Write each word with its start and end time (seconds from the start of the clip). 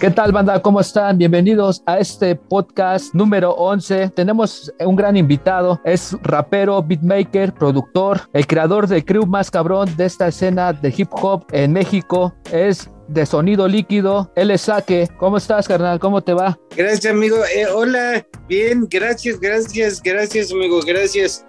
¿Qué 0.00 0.08
tal, 0.08 0.32
banda? 0.32 0.62
¿Cómo 0.62 0.80
están? 0.80 1.18
Bienvenidos 1.18 1.82
a 1.84 1.98
este 1.98 2.34
podcast 2.34 3.14
número 3.14 3.50
11. 3.50 4.08
Tenemos 4.16 4.72
un 4.80 4.96
gran 4.96 5.14
invitado. 5.14 5.78
Es 5.84 6.16
rapero, 6.22 6.82
beatmaker, 6.82 7.52
productor, 7.52 8.22
el 8.32 8.46
creador 8.46 8.86
del 8.86 9.04
crew 9.04 9.26
más 9.26 9.50
cabrón 9.50 9.94
de 9.98 10.06
esta 10.06 10.28
escena 10.28 10.72
de 10.72 10.94
hip 10.96 11.10
hop 11.12 11.44
en 11.52 11.74
México. 11.74 12.34
Es 12.50 12.88
de 13.08 13.26
sonido 13.26 13.68
líquido. 13.68 14.32
Él 14.36 14.58
Saque. 14.58 15.06
¿Cómo 15.18 15.36
estás, 15.36 15.68
carnal? 15.68 16.00
¿Cómo 16.00 16.22
te 16.22 16.32
va? 16.32 16.58
Gracias, 16.74 17.12
amigo. 17.12 17.36
Eh, 17.54 17.66
hola, 17.66 18.26
bien, 18.48 18.86
gracias, 18.90 19.38
gracias, 19.38 20.00
gracias, 20.00 20.50
amigo, 20.50 20.80
gracias. 20.80 21.44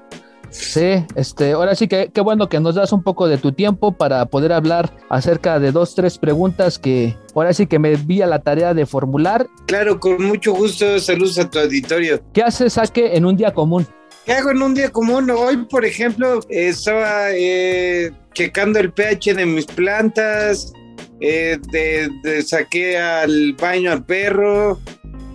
Sí, 0.51 1.05
este, 1.15 1.53
ahora 1.53 1.75
sí 1.75 1.87
que 1.87 2.11
qué 2.13 2.21
bueno 2.21 2.49
que 2.49 2.59
nos 2.59 2.75
das 2.75 2.91
un 2.91 3.01
poco 3.03 3.27
de 3.27 3.37
tu 3.37 3.53
tiempo 3.53 3.93
para 3.93 4.25
poder 4.25 4.51
hablar 4.51 4.93
acerca 5.09 5.59
de 5.59 5.71
dos, 5.71 5.95
tres 5.95 6.17
preguntas 6.17 6.77
que 6.77 7.17
ahora 7.33 7.53
sí 7.53 7.67
que 7.67 7.79
me 7.79 7.95
vi 7.95 8.21
a 8.21 8.27
la 8.27 8.39
tarea 8.39 8.73
de 8.73 8.85
formular. 8.85 9.47
Claro, 9.65 9.99
con 9.99 10.23
mucho 10.23 10.53
gusto, 10.53 10.99
saludos 10.99 11.39
a 11.39 11.49
tu 11.49 11.57
auditorio. 11.57 12.21
¿Qué 12.33 12.43
haces, 12.43 12.73
Saque, 12.73 13.15
en 13.15 13.25
un 13.25 13.37
día 13.37 13.53
común? 13.53 13.87
¿Qué 14.25 14.33
hago 14.33 14.51
en 14.51 14.61
un 14.61 14.73
día 14.73 14.89
común? 14.89 15.29
Hoy, 15.31 15.65
por 15.65 15.85
ejemplo, 15.85 16.41
estaba 16.49 17.31
eh, 17.31 18.11
checando 18.33 18.79
el 18.79 18.91
pH 18.91 19.33
de 19.33 19.45
mis 19.45 19.65
plantas, 19.65 20.73
eh, 21.21 21.57
de, 21.71 22.41
saqué 22.43 22.97
al 22.99 23.53
baño 23.53 23.91
al 23.91 24.05
perro, 24.05 24.79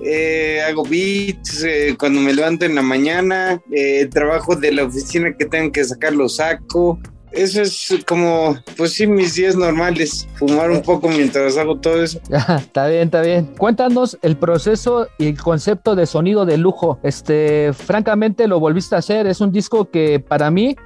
eh, 0.03 0.63
hago 0.67 0.85
beats 0.85 1.63
eh, 1.65 1.97
cuando 1.99 2.21
me 2.21 2.33
levanto 2.33 2.65
en 2.65 2.75
la 2.75 2.83
mañana, 2.83 3.61
eh, 3.73 4.07
trabajo 4.07 4.57
de 4.57 4.73
la 4.73 4.85
oficina 4.85 5.35
que 5.37 5.47
tengo 5.47 5.73
que 5.73 5.85
sacar 5.85 6.13
lo 6.13 6.29
saco. 6.29 6.99
Eso 7.33 7.61
es 7.61 7.95
como, 8.07 8.57
pues 8.79 8.95
sí, 8.95 9.07
mis 9.07 9.35
días 9.35 9.57
normales, 9.57 10.27
fumar 10.37 10.71
un 10.71 10.81
poco 10.81 11.09
mientras 11.09 11.59
hago 11.59 11.79
todo 11.79 12.03
eso. 12.03 12.19
está 12.59 12.87
bien, 12.87 13.03
está 13.03 13.21
bien. 13.21 13.47
Cuéntanos 13.59 14.17
el 14.23 14.37
proceso 14.37 15.09
y 15.19 15.29
el 15.29 15.39
concepto 15.39 15.95
de 15.95 16.07
sonido 16.07 16.47
de 16.47 16.57
lujo. 16.57 16.99
Este, 17.03 17.73
francamente 17.75 18.47
lo 18.49 18.59
volviste 18.59 18.95
a 18.95 18.99
hacer, 18.99 19.27
es 19.27 19.41
un 19.41 19.53
disco 19.53 19.91
que 19.91 20.19
para 20.19 20.51
mí 20.51 20.77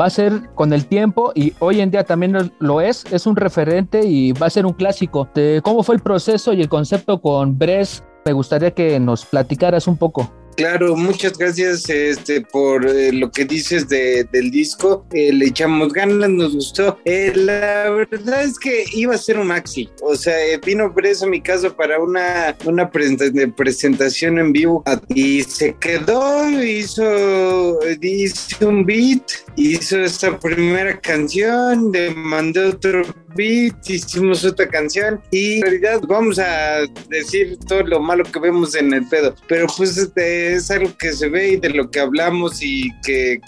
va 0.00 0.06
a 0.06 0.10
ser 0.10 0.48
con 0.54 0.72
el 0.72 0.86
tiempo 0.86 1.32
y 1.34 1.52
hoy 1.58 1.80
en 1.80 1.90
día 1.90 2.04
también 2.04 2.52
lo 2.58 2.80
es, 2.80 3.04
es 3.12 3.26
un 3.26 3.36
referente 3.36 4.00
y 4.06 4.32
va 4.32 4.46
a 4.46 4.50
ser 4.50 4.64
un 4.66 4.72
clásico. 4.72 5.28
¿Cómo 5.62 5.82
fue 5.82 5.96
el 5.96 6.00
proceso 6.00 6.52
y 6.52 6.62
el 6.62 6.68
concepto 6.68 7.20
con 7.20 7.58
Bres 7.58 8.02
me 8.28 8.34
gustaría 8.34 8.72
que 8.72 9.00
nos 9.00 9.24
platicaras 9.24 9.86
un 9.86 9.96
poco. 9.96 10.30
Claro, 10.58 10.96
muchas 10.96 11.38
gracias 11.38 11.88
este, 11.88 12.42
por 12.42 12.84
eh, 12.84 13.10
lo 13.12 13.30
que 13.30 13.44
dices 13.46 13.88
de, 13.88 14.24
del 14.24 14.50
disco. 14.50 15.06
Eh, 15.12 15.32
le 15.32 15.46
echamos 15.46 15.92
ganas, 15.94 16.28
nos 16.28 16.52
gustó. 16.52 16.98
Eh, 17.04 17.32
la 17.34 17.88
verdad 17.88 18.42
es 18.42 18.58
que 18.58 18.84
iba 18.92 19.14
a 19.14 19.18
ser 19.18 19.38
un 19.38 19.46
maxi. 19.46 19.88
O 20.02 20.14
sea, 20.14 20.34
vino 20.66 20.92
preso 20.92 21.24
a 21.24 21.28
mi 21.28 21.40
casa 21.40 21.70
para 21.74 22.00
una, 22.00 22.54
una 22.66 22.90
presentación 22.90 24.40
en 24.40 24.52
vivo 24.52 24.82
y 25.08 25.42
se 25.42 25.74
quedó, 25.76 26.50
hizo, 26.60 27.78
hizo 28.02 28.68
un 28.68 28.84
beat, 28.84 29.22
hizo 29.56 30.00
esta 30.00 30.38
primera 30.38 31.00
canción, 31.00 31.92
le 31.92 32.10
mandé 32.10 32.64
otro 32.64 33.04
beat, 33.38 33.88
hicimos 33.88 34.44
otra 34.44 34.68
canción 34.68 35.20
y 35.30 35.58
en 35.58 35.62
realidad 35.62 36.00
vamos 36.08 36.40
a 36.40 36.80
decir 37.08 37.56
todo 37.68 37.82
lo 37.84 38.00
malo 38.00 38.24
que 38.24 38.40
vemos 38.40 38.74
en 38.74 38.92
el 38.92 39.08
pedo. 39.08 39.34
Pero 39.46 39.68
pues 39.76 39.96
este 39.96 40.54
es 40.54 40.70
algo 40.70 40.90
que 40.98 41.12
se 41.12 41.28
ve 41.28 41.52
y 41.52 41.56
de 41.56 41.70
lo 41.70 41.88
que 41.90 42.00
hablamos 42.00 42.60
y 42.60 42.90
que, 43.04 43.40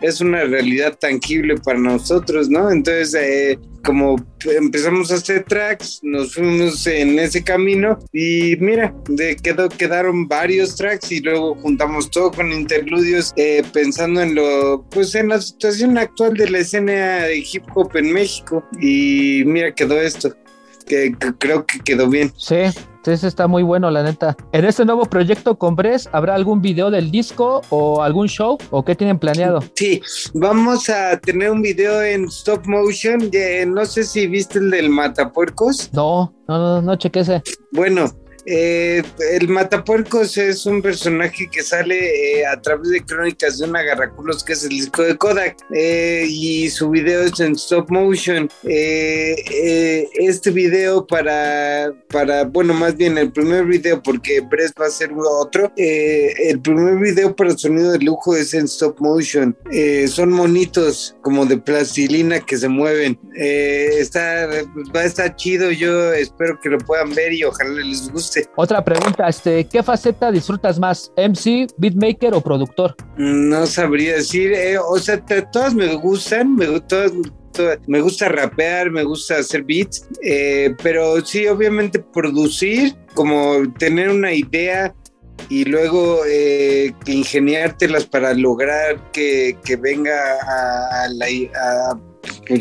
es 0.00 0.20
una 0.20 0.44
realidad 0.44 0.96
tangible 0.98 1.56
para 1.56 1.78
nosotros, 1.78 2.48
¿no? 2.48 2.70
Entonces, 2.70 3.14
eh, 3.14 3.58
como 3.84 4.16
empezamos 4.44 5.10
a 5.10 5.16
hacer 5.16 5.44
tracks, 5.44 6.00
nos 6.02 6.34
fuimos 6.34 6.86
en 6.86 7.18
ese 7.18 7.42
camino 7.42 7.98
y 8.12 8.56
mira, 8.60 8.94
de 9.08 9.36
quedó, 9.36 9.68
quedaron 9.68 10.28
varios 10.28 10.76
tracks 10.76 11.12
y 11.12 11.20
luego 11.20 11.54
juntamos 11.56 12.10
todo 12.10 12.30
con 12.30 12.52
interludios 12.52 13.32
eh, 13.36 13.62
pensando 13.72 14.20
en 14.20 14.34
lo, 14.34 14.84
pues 14.90 15.14
en 15.14 15.28
la 15.28 15.40
situación 15.40 15.98
actual 15.98 16.34
de 16.34 16.50
la 16.50 16.58
escena 16.58 17.24
de 17.24 17.38
hip 17.38 17.64
hop 17.74 17.96
en 17.96 18.12
México 18.12 18.64
y 18.80 19.42
mira, 19.46 19.74
quedó 19.74 20.00
esto, 20.00 20.34
que 20.88 21.14
creo 21.38 21.64
que 21.66 21.78
quedó 21.80 22.08
bien. 22.08 22.32
Sí, 22.36 22.56
ese 23.12 23.28
está 23.28 23.46
muy 23.46 23.62
bueno, 23.62 23.90
la 23.90 24.02
neta. 24.02 24.36
En 24.52 24.64
este 24.64 24.84
nuevo 24.84 25.06
proyecto 25.06 25.58
con 25.58 25.76
Bres, 25.76 26.08
¿habrá 26.12 26.34
algún 26.34 26.60
video 26.60 26.90
del 26.90 27.10
disco 27.10 27.62
o 27.70 28.02
algún 28.02 28.28
show? 28.28 28.58
¿O 28.70 28.84
qué 28.84 28.94
tienen 28.94 29.18
planeado? 29.18 29.62
Sí, 29.74 30.02
vamos 30.34 30.88
a 30.88 31.18
tener 31.18 31.50
un 31.50 31.62
video 31.62 32.02
en 32.02 32.24
stop 32.24 32.66
motion. 32.66 33.30
no 33.68 33.84
sé 33.86 34.04
si 34.04 34.26
viste 34.26 34.58
el 34.58 34.70
del 34.70 34.90
Matapuercos. 34.90 35.90
No, 35.92 36.34
no, 36.48 36.58
no, 36.58 36.82
no 36.82 36.96
chequese. 36.96 37.42
Bueno, 37.72 38.06
eh, 38.50 39.02
el 39.32 39.46
Matapuercos 39.48 40.38
es 40.38 40.64
un 40.64 40.80
personaje 40.80 41.50
que 41.50 41.62
sale 41.62 42.38
eh, 42.40 42.46
a 42.46 42.58
través 42.58 42.88
de 42.88 43.04
crónicas 43.04 43.58
de 43.58 43.66
una 43.66 43.80
agarraculos 43.80 44.42
que 44.42 44.54
es 44.54 44.62
el 44.62 44.70
disco 44.70 45.02
de 45.02 45.18
Kodak 45.18 45.58
eh, 45.74 46.24
y 46.26 46.70
su 46.70 46.88
video 46.88 47.24
es 47.24 47.38
en 47.40 47.52
stop 47.52 47.90
motion. 47.90 48.48
este 48.64 50.50
video 50.50 51.06
para, 51.06 51.92
para, 52.08 52.44
bueno, 52.44 52.72
más 52.72 52.96
bien 52.96 53.18
el 53.18 53.30
primer 53.32 53.66
video 53.66 54.02
porque 54.02 54.40
Brest 54.40 54.80
va 54.80 54.86
a 54.86 54.90
ser 54.90 55.10
otro. 55.14 55.70
el 55.76 56.60
primer 56.62 56.96
video 56.96 57.36
para 57.36 57.56
sonido 57.56 57.92
de 57.92 57.98
lujo 57.98 58.34
es 58.34 58.54
en 58.54 58.64
stop 58.64 58.98
motion. 58.98 59.54
son 60.08 60.32
monitos 60.32 61.14
como 61.20 61.44
de 61.44 61.58
plastilina 61.58 62.40
que 62.40 62.56
se 62.56 62.68
mueven. 62.68 63.18
va 64.96 65.00
a 65.00 65.04
estar 65.04 65.36
chido. 65.36 65.70
Yo 65.70 66.14
espero 66.14 66.58
que 66.62 66.70
lo 66.70 66.78
puedan 66.78 67.14
ver 67.14 67.34
y 67.34 67.44
ojalá 67.44 67.82
les 67.84 68.10
guste. 68.10 68.37
Otra 68.56 68.84
pregunta, 68.84 69.28
este, 69.28 69.64
¿qué 69.66 69.82
faceta 69.82 70.30
disfrutas 70.30 70.78
más? 70.78 71.12
¿MC, 71.16 71.68
beatmaker 71.76 72.34
o 72.34 72.40
productor? 72.40 72.96
No 73.16 73.66
sabría 73.66 74.14
decir, 74.14 74.52
eh, 74.52 74.78
o 74.78 74.98
sea, 74.98 75.22
todas 75.52 75.74
me 75.74 75.94
gustan, 75.96 76.56
me, 76.56 76.66
me 77.86 78.00
gusta 78.00 78.28
rapear, 78.28 78.90
me 78.90 79.02
gusta 79.02 79.38
hacer 79.38 79.64
beats, 79.64 80.06
eh, 80.22 80.74
pero 80.82 81.24
sí, 81.24 81.46
obviamente 81.46 81.98
producir, 81.98 82.94
como 83.14 83.72
tener 83.78 84.10
una 84.10 84.32
idea 84.32 84.94
y 85.48 85.64
luego 85.64 86.20
eh, 86.26 86.92
ingeniártelas 87.06 88.06
para 88.06 88.34
lograr 88.34 89.10
que, 89.12 89.56
venga 89.80 90.12
a, 90.42 91.04
a, 91.04 91.08
la, 91.08 91.26
a 91.54 92.00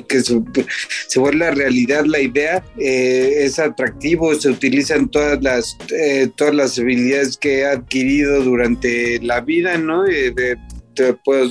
que 0.07 0.21
se, 0.21 1.19
vuelve 1.19 1.51
realidad 1.51 2.05
la 2.05 2.19
idea, 2.19 2.63
eh, 2.77 3.45
es 3.45 3.59
atractivo, 3.59 4.33
se 4.35 4.49
utilizan 4.49 5.09
todas 5.09 5.41
las, 5.41 5.77
eh, 5.91 6.29
todas 6.35 6.55
las 6.55 6.79
habilidades 6.79 7.37
que 7.37 7.59
he 7.59 7.65
adquirido 7.65 8.43
durante 8.43 9.19
la 9.21 9.41
vida, 9.41 9.77
¿no? 9.77 10.05
Eh, 10.05 10.31
de, 10.31 10.57
puedo, 11.23 11.47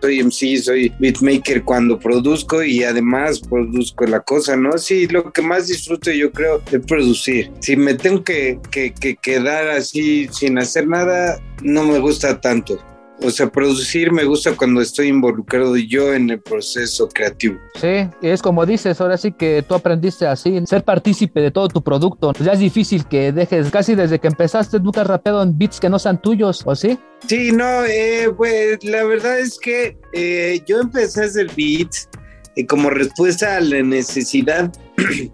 soy 0.00 0.22
MC, 0.22 0.56
soy 0.56 0.92
beatmaker 0.98 1.62
cuando 1.64 1.98
produzco 1.98 2.62
y 2.62 2.82
además 2.82 3.40
produzco 3.40 4.06
la 4.06 4.20
cosa, 4.20 4.56
¿no? 4.56 4.78
Sí, 4.78 5.06
lo 5.06 5.32
que 5.32 5.42
más 5.42 5.68
disfruto 5.68 6.10
yo 6.10 6.32
creo 6.32 6.62
es 6.72 6.80
producir. 6.86 7.50
Si 7.60 7.76
me 7.76 7.94
tengo 7.94 8.24
que, 8.24 8.58
que, 8.70 8.92
que 8.94 9.16
quedar 9.16 9.68
así 9.68 10.28
sin 10.32 10.58
hacer 10.58 10.88
nada, 10.88 11.38
no 11.62 11.84
me 11.84 11.98
gusta 11.98 12.40
tanto. 12.40 12.78
O 13.22 13.30
sea, 13.30 13.50
producir 13.50 14.12
me 14.12 14.24
gusta 14.24 14.56
cuando 14.56 14.80
estoy 14.80 15.08
involucrado 15.08 15.76
yo 15.76 16.14
en 16.14 16.30
el 16.30 16.40
proceso 16.40 17.08
creativo. 17.08 17.58
Sí, 17.78 18.08
es 18.22 18.40
como 18.40 18.64
dices, 18.64 18.98
ahora 19.00 19.18
sí 19.18 19.32
que 19.32 19.62
tú 19.66 19.74
aprendiste 19.74 20.26
así, 20.26 20.58
ser 20.66 20.84
partícipe 20.84 21.40
de 21.40 21.50
todo 21.50 21.68
tu 21.68 21.82
producto. 21.82 22.32
Ya 22.40 22.52
es 22.52 22.58
difícil 22.58 23.04
que 23.06 23.32
dejes, 23.32 23.70
casi 23.70 23.94
desde 23.94 24.18
que 24.18 24.28
empezaste, 24.28 24.80
nunca 24.80 25.02
has 25.02 25.06
rapeado 25.06 25.42
en 25.42 25.56
beats 25.56 25.78
que 25.78 25.90
no 25.90 25.98
sean 25.98 26.20
tuyos, 26.20 26.62
¿o 26.64 26.74
sí? 26.74 26.98
Sí, 27.26 27.52
no, 27.52 27.84
eh, 27.84 28.32
pues 28.34 28.82
la 28.84 29.04
verdad 29.04 29.38
es 29.38 29.58
que 29.58 29.98
eh, 30.14 30.62
yo 30.66 30.80
empecé 30.80 31.22
a 31.22 31.26
hacer 31.26 31.50
beats 31.54 32.08
eh, 32.56 32.66
como 32.66 32.88
respuesta 32.88 33.56
a 33.56 33.60
la 33.60 33.82
necesidad 33.82 34.72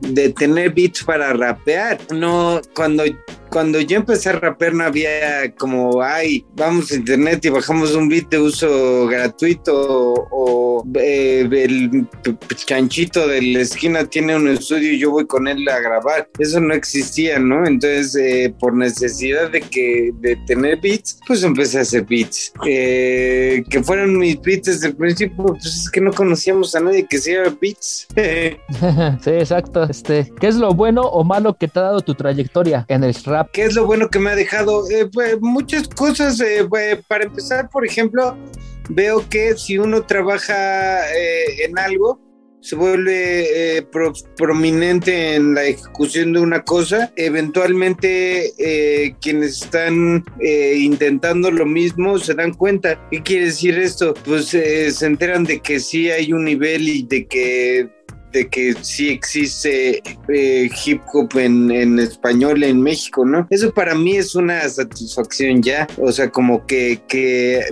de 0.00 0.30
tener 0.30 0.72
beats 0.72 1.04
para 1.04 1.32
rapear. 1.32 1.98
No, 2.12 2.60
cuando 2.74 3.04
cuando 3.50 3.80
yo 3.80 3.96
empecé 3.96 4.30
a 4.30 4.32
rapear 4.32 4.74
no 4.74 4.84
había 4.84 5.54
como, 5.56 6.02
ay, 6.02 6.44
vamos 6.54 6.90
a 6.90 6.96
internet 6.96 7.44
y 7.44 7.48
bajamos 7.48 7.94
un 7.94 8.08
beat 8.08 8.28
de 8.28 8.38
uso 8.38 9.06
gratuito 9.06 10.14
o, 10.30 10.84
eh, 10.94 11.48
el 11.50 12.06
chanchito 12.54 13.26
de 13.26 13.42
la 13.42 13.60
esquina 13.60 14.04
tiene 14.04 14.36
un 14.36 14.48
estudio 14.48 14.92
y 14.92 14.98
yo 14.98 15.10
voy 15.10 15.26
con 15.26 15.48
él 15.48 15.66
a 15.68 15.80
grabar. 15.80 16.28
Eso 16.38 16.60
no 16.60 16.74
existía, 16.74 17.38
¿no? 17.38 17.66
Entonces, 17.66 18.14
eh, 18.16 18.54
por 18.58 18.74
necesidad 18.74 19.50
de 19.50 19.60
que 19.60 20.10
de 20.20 20.36
tener 20.46 20.80
beats, 20.80 21.18
pues 21.26 21.42
empecé 21.42 21.78
a 21.78 21.82
hacer 21.82 22.04
beats. 22.04 22.52
Eh, 22.66 23.62
que 23.70 23.82
fueron 23.82 24.18
mis 24.18 24.40
beats 24.40 24.66
desde 24.66 24.88
el 24.88 24.96
principio, 24.96 25.44
pues 25.44 25.64
es 25.64 25.90
que 25.90 26.00
no 26.00 26.12
conocíamos 26.12 26.74
a 26.74 26.80
nadie 26.80 27.06
que 27.06 27.16
hiciera 27.16 27.54
beats. 27.60 28.06
sí, 28.16 29.30
exacto. 29.30 29.55
Este, 29.88 30.32
¿qué 30.40 30.48
es 30.48 30.56
lo 30.56 30.74
bueno 30.74 31.02
o 31.02 31.24
malo 31.24 31.54
que 31.54 31.68
te 31.68 31.78
ha 31.78 31.82
dado 31.82 32.00
tu 32.00 32.14
trayectoria 32.14 32.84
en 32.88 33.04
el 33.04 33.14
rap? 33.24 33.50
¿Qué 33.52 33.64
es 33.64 33.74
lo 33.74 33.86
bueno 33.86 34.08
que 34.08 34.18
me 34.18 34.30
ha 34.30 34.36
dejado? 34.36 34.88
Eh, 34.90 35.08
pues, 35.12 35.40
muchas 35.40 35.88
cosas. 35.88 36.40
Eh, 36.40 36.66
pues, 36.68 37.04
para 37.06 37.24
empezar, 37.24 37.68
por 37.70 37.86
ejemplo, 37.86 38.36
veo 38.88 39.26
que 39.28 39.56
si 39.56 39.78
uno 39.78 40.02
trabaja 40.02 41.10
eh, 41.14 41.64
en 41.64 41.78
algo, 41.78 42.20
se 42.66 42.74
vuelve 42.74 43.76
eh, 43.78 43.86
prominente 44.36 45.34
en 45.34 45.54
la 45.54 45.64
ejecución 45.64 46.32
de 46.32 46.40
una 46.40 46.64
cosa, 46.64 47.12
eventualmente 47.14 48.52
eh, 48.58 49.14
quienes 49.20 49.62
están 49.62 50.24
eh, 50.40 50.74
intentando 50.76 51.52
lo 51.52 51.64
mismo 51.64 52.18
se 52.18 52.34
dan 52.34 52.52
cuenta. 52.54 53.00
¿Qué 53.12 53.22
quiere 53.22 53.44
decir 53.46 53.78
esto? 53.78 54.14
Pues 54.24 54.46
se 54.48 55.06
enteran 55.06 55.44
de 55.44 55.60
que 55.60 55.78
sí 55.78 56.10
hay 56.10 56.32
un 56.32 56.44
nivel 56.44 56.88
y 56.88 57.04
de 57.04 57.28
que 57.28 57.88
que 58.44 58.74
sí 58.82 59.08
existe 59.08 60.02
eh, 60.28 60.70
hip 60.84 61.00
hop 61.12 61.30
en, 61.36 61.98
español 61.98 62.62
en 62.62 62.80
México, 62.80 63.24
¿no? 63.24 63.46
Eso 63.50 63.72
para 63.72 63.94
mí 63.94 64.16
es 64.16 64.34
una 64.34 64.68
satisfacción 64.68 65.62
ya, 65.62 65.86
o 65.98 66.12
sea, 66.12 66.30
como 66.30 66.66
que, 66.66 67.00
que 67.08 67.64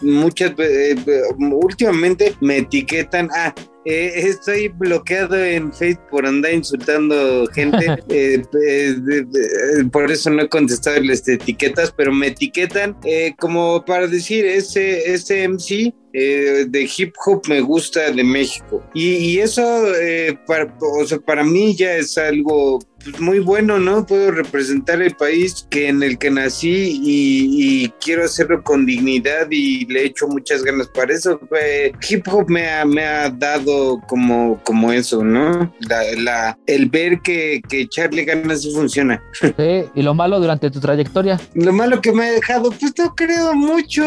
muchas, 0.00 0.52
eh, 0.58 0.96
últimamente 1.38 2.34
me 2.40 2.58
etiquetan, 2.58 3.28
ah, 3.34 3.54
eh, 3.84 4.12
estoy 4.16 4.68
bloqueado 4.68 5.36
en 5.36 5.72
Facebook 5.72 6.08
por 6.10 6.26
andar 6.26 6.52
insultando 6.54 7.46
gente. 7.48 7.98
por 9.92 10.10
eso 10.10 10.30
no 10.30 10.42
he 10.42 10.48
contestado 10.48 11.00
las 11.00 11.26
etiquetas, 11.28 11.92
pero 11.96 12.12
me 12.12 12.28
etiquetan 12.28 12.96
como 13.38 13.84
para 13.84 14.06
decir 14.06 14.46
ese, 14.46 15.12
ese 15.12 15.48
MC 15.48 15.92
eh, 16.16 16.66
de 16.68 16.88
hip 16.96 17.12
hop 17.26 17.42
me 17.48 17.60
gusta 17.60 18.12
de 18.12 18.22
México. 18.22 18.80
Y, 18.94 19.36
eso 19.40 19.62
eh, 19.96 20.38
para, 20.46 20.72
para 21.26 21.42
mí 21.42 21.74
ya 21.74 21.96
es 21.96 22.16
algo 22.16 22.78
muy 23.18 23.38
bueno, 23.38 23.78
¿no? 23.78 24.06
Puedo 24.06 24.30
representar 24.30 25.02
el 25.02 25.14
país 25.14 25.66
que 25.70 25.88
en 25.88 26.02
el 26.02 26.18
que 26.18 26.30
nací 26.30 27.00
y, 27.02 27.88
quiero 28.00 28.24
hacerlo 28.24 28.62
con 28.62 28.86
dignidad 28.86 29.46
y 29.50 29.86
le 29.86 30.04
echo 30.04 30.26
muchas 30.28 30.62
ganas 30.62 30.88
para 30.88 31.14
eso. 31.14 31.40
hip 32.08 32.26
hop 32.30 32.48
me 32.48 32.68
ha, 32.68 32.84
me 32.84 33.04
ha 33.04 33.30
dado 33.30 34.00
como, 34.06 34.60
como 34.64 34.92
eso, 34.92 35.24
¿no? 35.24 35.72
La, 35.80 36.58
el 36.66 36.88
ver 36.88 37.20
que, 37.20 37.60
que 37.68 37.82
echarle 37.82 38.24
ganas 38.24 38.62
sí 38.62 38.72
funciona. 38.74 39.22
Sí, 39.56 39.84
y 39.94 40.02
lo 40.02 40.14
malo 40.14 40.40
durante 40.40 40.70
tu 40.70 40.80
trayectoria. 40.80 41.40
Lo 41.54 41.72
malo 41.72 42.00
que 42.00 42.12
me 42.12 42.24
ha 42.24 42.32
dejado, 42.32 42.70
pues 42.70 42.92
no 42.98 43.14
creo 43.14 43.54
mucho. 43.54 44.02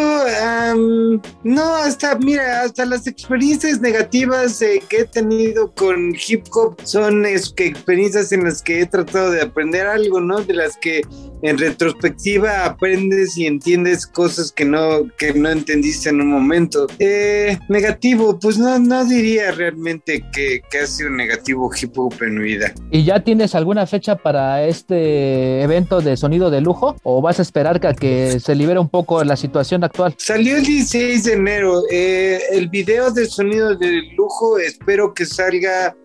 no, 1.44 1.76
hasta, 1.76 2.18
mira, 2.18 2.64
hasta 2.64 2.86
las 2.86 3.08
experiencias 3.08 3.80
negativas 3.80 4.62
eh, 4.62 4.82
que 4.90 5.02
he 5.02 5.06
tenido 5.06 5.72
con 5.72 6.14
hip 6.28 6.46
hop 6.52 6.76
son 6.84 7.26
es, 7.26 7.50
que 7.50 7.68
experiencias 7.68 8.32
en 8.32 8.44
las 8.44 8.62
que 8.62 8.82
he 8.82 8.86
tratado 8.88 9.32
de 9.32 9.42
aprender 9.42 9.88
algo, 9.88 10.20
¿no? 10.20 10.42
De 10.42 10.54
las 10.54 10.78
que 10.78 11.02
en 11.42 11.58
retrospectiva 11.58 12.66
aprendes 12.66 13.38
y 13.38 13.46
entiendes 13.46 14.08
cosas 14.08 14.52
que 14.52 14.66
no, 14.66 15.08
que 15.18 15.34
no 15.34 15.50
entendiste 15.50 16.10
en 16.10 16.22
un 16.22 16.32
momento. 16.32 16.88
Eh, 17.00 17.58
negativo, 17.70 18.40
pues 18.40 18.58
no, 18.58 18.80
no 18.80 19.06
diría 19.06 19.52
realmente 19.52 20.24
que, 20.34 20.62
que 20.70 20.80
ha 20.80 20.88
sido 20.88 21.10
negativo 21.10 21.70
hip 21.80 21.98
hop 21.98 22.16
en 22.22 22.38
mi 22.40 22.44
vida. 22.44 22.74
¿Y 22.92 23.04
ya 23.04 23.24
tienes 23.24 23.56
alguna 23.56 23.86
fecha 23.86 24.16
para 24.16 24.64
este 24.64 25.62
evento 25.62 26.02
de 26.02 26.18
sonido 26.18 26.50
de 26.50 26.62
lujo? 26.62 26.96
¿O 27.04 27.22
vas 27.22 27.40
a 27.40 27.42
esperar 27.42 27.80
que, 27.80 27.94
que 27.94 28.40
se 28.40 28.56
libere 28.56 28.80
un 28.80 28.90
poco 28.90 29.24
la 29.24 29.36
situación 29.36 29.84
actual? 29.84 30.16
Salió 30.18 30.58
el 30.58 30.66
16 30.66 31.24
de 31.24 31.34
enero. 31.34 31.84
Eh, 31.92 32.40
el 32.52 32.70
video 32.70 33.12
de 33.12 33.26
sonido 33.26 33.76
de 33.76 34.02
lujo 34.16 34.58
espero 34.58 35.14
que 35.14 35.26
salga 35.26 35.96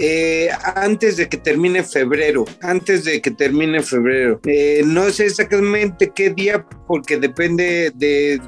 eh, 0.00 0.48
antes 0.76 1.16
de 1.16 1.28
que 1.28 1.36
termine 1.36 1.82
febrero, 1.82 2.44
antes 2.62 3.04
de 3.04 3.20
que 3.20 3.30
termine 3.30 3.82
febrero. 3.82 4.40
Eh, 4.46 4.82
no 4.84 5.10
sé 5.10 5.26
exactamente 5.26 6.12
qué 6.14 6.30
día, 6.30 6.64
porque 6.88 7.18
depende 7.18 7.92
de 7.94 8.40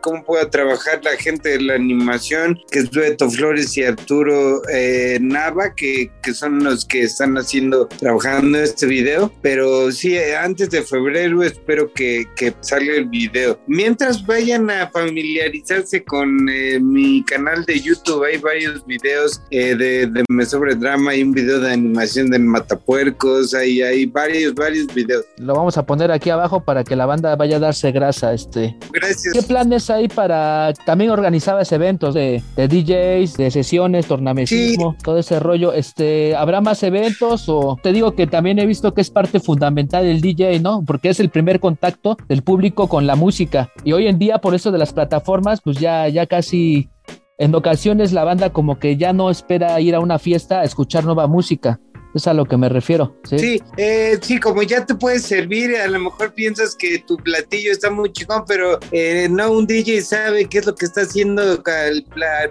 cómo 0.00 0.22
pueda 0.22 0.48
trabajar 0.50 1.00
la 1.02 1.16
gente 1.16 1.48
de 1.48 1.62
la 1.62 1.74
animación, 1.74 2.60
que 2.70 2.80
es 2.80 2.90
Dueto 2.90 3.28
Flores 3.30 3.76
y 3.76 3.84
Arturo 3.84 4.62
eh, 4.72 5.18
Nava, 5.20 5.74
que, 5.74 6.12
que, 6.22 6.34
son 6.34 6.62
los 6.62 6.84
que 6.84 7.02
están 7.02 7.36
haciendo, 7.36 7.88
trabajando 7.88 8.58
este 8.58 8.86
video. 8.86 9.32
Pero 9.42 9.90
sí, 9.90 10.16
antes 10.18 10.70
de 10.70 10.82
febrero 10.82 11.42
espero 11.42 11.90
que, 11.92 12.26
que 12.36 12.54
salga 12.60 12.94
el 12.94 13.06
video. 13.06 13.58
Mientras 13.66 14.24
vayan 14.24 14.70
a 14.70 14.88
familiarizarse 14.90 16.04
con 16.04 16.44
mi 16.44 17.24
canal 17.24 17.64
de 17.64 17.80
YouTube, 17.80 18.24
hay 18.24 18.36
varios 18.38 18.84
videos 18.86 19.40
de, 19.50 19.74
de 19.74 20.24
Me 20.28 20.44
Sobre 20.44 20.76
hay 21.08 21.22
un 21.22 21.32
video 21.32 21.60
de 21.60 21.72
animación 21.72 22.30
del 22.30 22.42
Matapuercos, 22.42 23.54
hay, 23.54 23.80
hay 23.80 24.06
varios, 24.06 24.54
varios 24.54 24.86
videos. 24.94 25.24
Lo 25.38 25.54
vamos 25.54 25.78
a 25.78 25.86
poner 25.86 26.10
aquí 26.12 26.28
abajo 26.28 26.60
para 26.60 26.84
que 26.84 26.94
la 26.94 27.06
banda 27.06 27.34
vaya 27.36 27.56
a 27.56 27.60
darse 27.60 27.85
grasa. 27.92 28.32
Este. 28.32 28.76
Gracias. 28.92 29.34
¿Qué 29.34 29.42
planes 29.42 29.90
hay 29.90 30.08
para 30.08 30.72
también 30.84 31.10
organizabas 31.10 31.70
eventos 31.72 32.14
de, 32.14 32.42
de 32.56 32.68
DJs, 32.68 33.36
de 33.36 33.50
sesiones, 33.50 34.06
tornamesismo, 34.06 34.96
todo 35.02 35.18
ese 35.18 35.40
rollo? 35.40 35.72
Este, 35.72 36.34
¿Habrá 36.36 36.60
más 36.60 36.82
eventos? 36.82 37.48
O 37.48 37.78
te 37.82 37.92
digo 37.92 38.14
que 38.14 38.26
también 38.26 38.58
he 38.58 38.66
visto 38.66 38.94
que 38.94 39.00
es 39.00 39.10
parte 39.10 39.40
fundamental 39.40 40.04
del 40.04 40.20
DJ, 40.20 40.60
¿no? 40.60 40.82
Porque 40.86 41.08
es 41.08 41.20
el 41.20 41.30
primer 41.30 41.60
contacto 41.60 42.16
del 42.28 42.42
público 42.42 42.88
con 42.88 43.06
la 43.06 43.16
música. 43.16 43.70
Y 43.84 43.92
hoy 43.92 44.06
en 44.06 44.18
día, 44.18 44.38
por 44.38 44.54
eso 44.54 44.70
de 44.70 44.78
las 44.78 44.92
plataformas, 44.92 45.60
pues 45.60 45.78
ya, 45.78 46.08
ya 46.08 46.26
casi 46.26 46.90
en 47.38 47.54
ocasiones 47.54 48.12
la 48.12 48.24
banda 48.24 48.50
como 48.50 48.78
que 48.78 48.96
ya 48.96 49.12
no 49.12 49.30
espera 49.30 49.78
ir 49.80 49.94
a 49.94 50.00
una 50.00 50.18
fiesta 50.18 50.60
a 50.60 50.64
escuchar 50.64 51.04
nueva 51.04 51.26
música. 51.26 51.80
Es 52.16 52.26
a 52.26 52.32
lo 52.32 52.46
que 52.46 52.56
me 52.56 52.70
refiero. 52.70 53.14
Sí, 53.28 53.38
sí, 53.38 53.62
eh, 53.76 54.18
sí, 54.22 54.40
como 54.40 54.62
ya 54.62 54.86
te 54.86 54.94
puedes 54.94 55.24
servir, 55.24 55.76
a 55.76 55.86
lo 55.86 56.00
mejor 56.00 56.32
piensas 56.32 56.74
que 56.74 56.98
tu 57.06 57.18
platillo 57.18 57.70
está 57.70 57.90
muy 57.90 58.10
chingón, 58.10 58.42
pero 58.48 58.78
eh, 58.90 59.28
no 59.30 59.50
un 59.50 59.66
DJ 59.66 60.00
sabe 60.00 60.46
qué 60.46 60.60
es 60.60 60.66
lo 60.66 60.74
que 60.74 60.86
está 60.86 61.02
haciendo 61.02 61.42
al, 61.42 62.06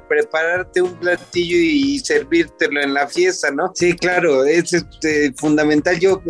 prepararte 0.07 0.83
un 0.83 0.93
platillo 0.99 1.57
y 1.57 1.97
servírtelo 1.97 2.79
en 2.79 2.93
la 2.93 3.07
fiesta, 3.07 3.49
¿no? 3.49 3.71
Sí, 3.73 3.93
claro, 3.93 4.45
es 4.45 4.71
este, 4.71 5.33
fundamental. 5.35 5.99
Yo 5.99 6.21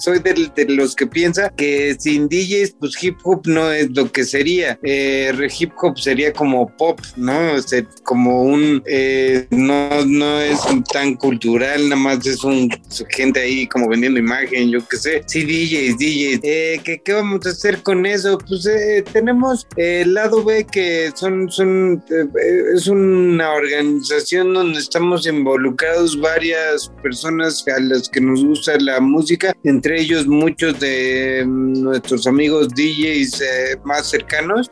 soy 0.00 0.20
de, 0.20 0.64
los 0.66 0.94
que 0.94 1.06
piensa 1.06 1.50
que 1.50 1.94
sin 1.98 2.26
DJs, 2.26 2.76
pues 2.80 3.02
hip 3.02 3.18
hop 3.22 3.42
no 3.44 3.70
es 3.70 3.90
lo 3.90 4.10
que 4.10 4.24
sería. 4.24 4.78
Eh, 4.82 5.30
hip 5.58 5.72
hop 5.82 5.98
sería 5.98 6.32
como 6.32 6.74
pop, 6.78 7.00
¿no? 7.16 7.52
O 7.52 7.60
sea, 7.60 7.84
como 8.02 8.44
un, 8.44 8.82
eh, 8.86 9.46
no, 9.50 10.06
no 10.06 10.40
es 10.40 10.58
tan 10.90 11.16
cultural, 11.16 11.82
nada 11.90 12.00
más 12.00 12.29
es 12.30 12.44
un 12.44 12.70
gente 13.08 13.40
ahí 13.40 13.66
como 13.66 13.88
vendiendo 13.88 14.18
imagen, 14.18 14.70
yo 14.70 14.80
qué 14.88 14.96
sé. 14.96 15.22
Sí, 15.26 15.44
DJs, 15.44 15.98
DJs. 15.98 16.40
Eh, 16.42 16.80
¿qué, 16.84 17.00
¿qué, 17.04 17.12
vamos 17.12 17.46
a 17.46 17.50
hacer 17.50 17.82
con 17.82 18.06
eso? 18.06 18.38
Pues 18.38 18.66
eh, 18.66 19.04
tenemos 19.12 19.66
el 19.76 20.14
lado 20.14 20.44
B 20.44 20.66
que 20.66 21.10
son, 21.14 21.50
son 21.50 22.02
eh, 22.10 22.26
es 22.74 22.86
una 22.86 23.52
organización 23.52 24.54
donde 24.54 24.78
estamos 24.78 25.26
involucrados 25.26 26.18
varias 26.20 26.90
personas 27.02 27.64
a 27.68 27.80
las 27.80 28.08
que 28.08 28.20
nos 28.20 28.44
gusta 28.44 28.78
la 28.78 29.00
música, 29.00 29.52
entre 29.64 30.00
ellos 30.00 30.26
muchos 30.26 30.78
de 30.80 31.44
mm, 31.46 31.82
nuestros 31.82 32.26
amigos 32.26 32.68
DJs 32.68 33.42
más 33.84 34.08
cercanos. 34.08 34.70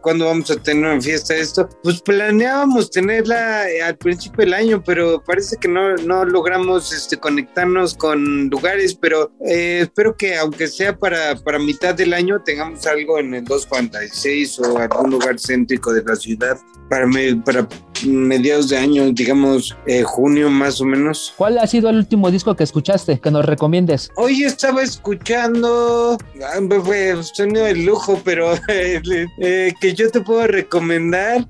¿Cuándo 0.00 0.26
vamos 0.26 0.50
a 0.50 0.56
tener 0.56 0.84
una 0.84 1.00
fiesta 1.00 1.34
de 1.34 1.40
esto? 1.40 1.68
Pues 1.82 2.00
planeábamos 2.02 2.90
tenerla 2.90 3.66
al 3.84 3.96
principio 3.96 4.44
del 4.44 4.54
año, 4.54 4.82
pero 4.84 5.22
parece 5.22 5.56
que 5.60 5.68
no, 5.68 5.96
no 5.96 6.24
logramos 6.24 6.92
este, 7.00 7.16
conectarnos 7.16 7.94
con 7.94 8.48
lugares, 8.48 8.94
pero 8.94 9.32
eh, 9.46 9.80
espero 9.82 10.16
que 10.16 10.36
aunque 10.36 10.68
sea 10.68 10.96
para, 10.96 11.34
para 11.36 11.58
mitad 11.58 11.94
del 11.94 12.12
año 12.12 12.42
tengamos 12.44 12.86
algo 12.86 13.18
en 13.18 13.34
el 13.34 13.44
246 13.44 14.58
o 14.60 14.78
algún 14.78 15.10
lugar 15.10 15.36
céntrico 15.38 15.92
de 15.92 16.02
la 16.04 16.14
ciudad 16.16 16.58
para, 16.90 17.06
para 17.44 17.68
mediados 18.06 18.68
de 18.68 18.76
año, 18.76 19.10
digamos 19.12 19.76
eh, 19.86 20.02
junio 20.02 20.50
más 20.50 20.80
o 20.80 20.84
menos. 20.84 21.32
¿Cuál 21.36 21.58
ha 21.58 21.66
sido 21.66 21.88
el 21.88 21.96
último 21.96 22.30
disco 22.30 22.54
que 22.54 22.64
escuchaste, 22.64 23.18
que 23.18 23.30
nos 23.30 23.46
recomiendes? 23.46 24.10
Hoy 24.16 24.44
estaba 24.44 24.82
escuchando, 24.82 26.18
ah, 26.44 26.80
fue 26.84 27.14
sonido 27.22 27.64
de 27.64 27.76
lujo, 27.76 28.20
pero 28.24 28.52
eh, 28.68 29.72
que 29.80 29.94
yo 29.94 30.10
te 30.10 30.20
puedo 30.20 30.46
recomendar, 30.46 31.46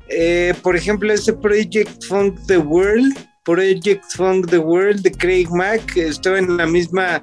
por 0.62 0.76
ejemplo, 0.76 1.12
ese 1.12 1.32
Project 1.32 2.04
Funk 2.04 2.38
The 2.46 2.58
World 2.58 3.29
Project 3.50 4.04
Funk 4.16 4.48
the 4.48 4.58
World 4.58 5.02
de 5.02 5.10
Craig 5.10 5.48
Mack, 5.50 5.96
estaba 5.96 6.38
en 6.38 6.56
la 6.56 6.66
misma 6.66 7.20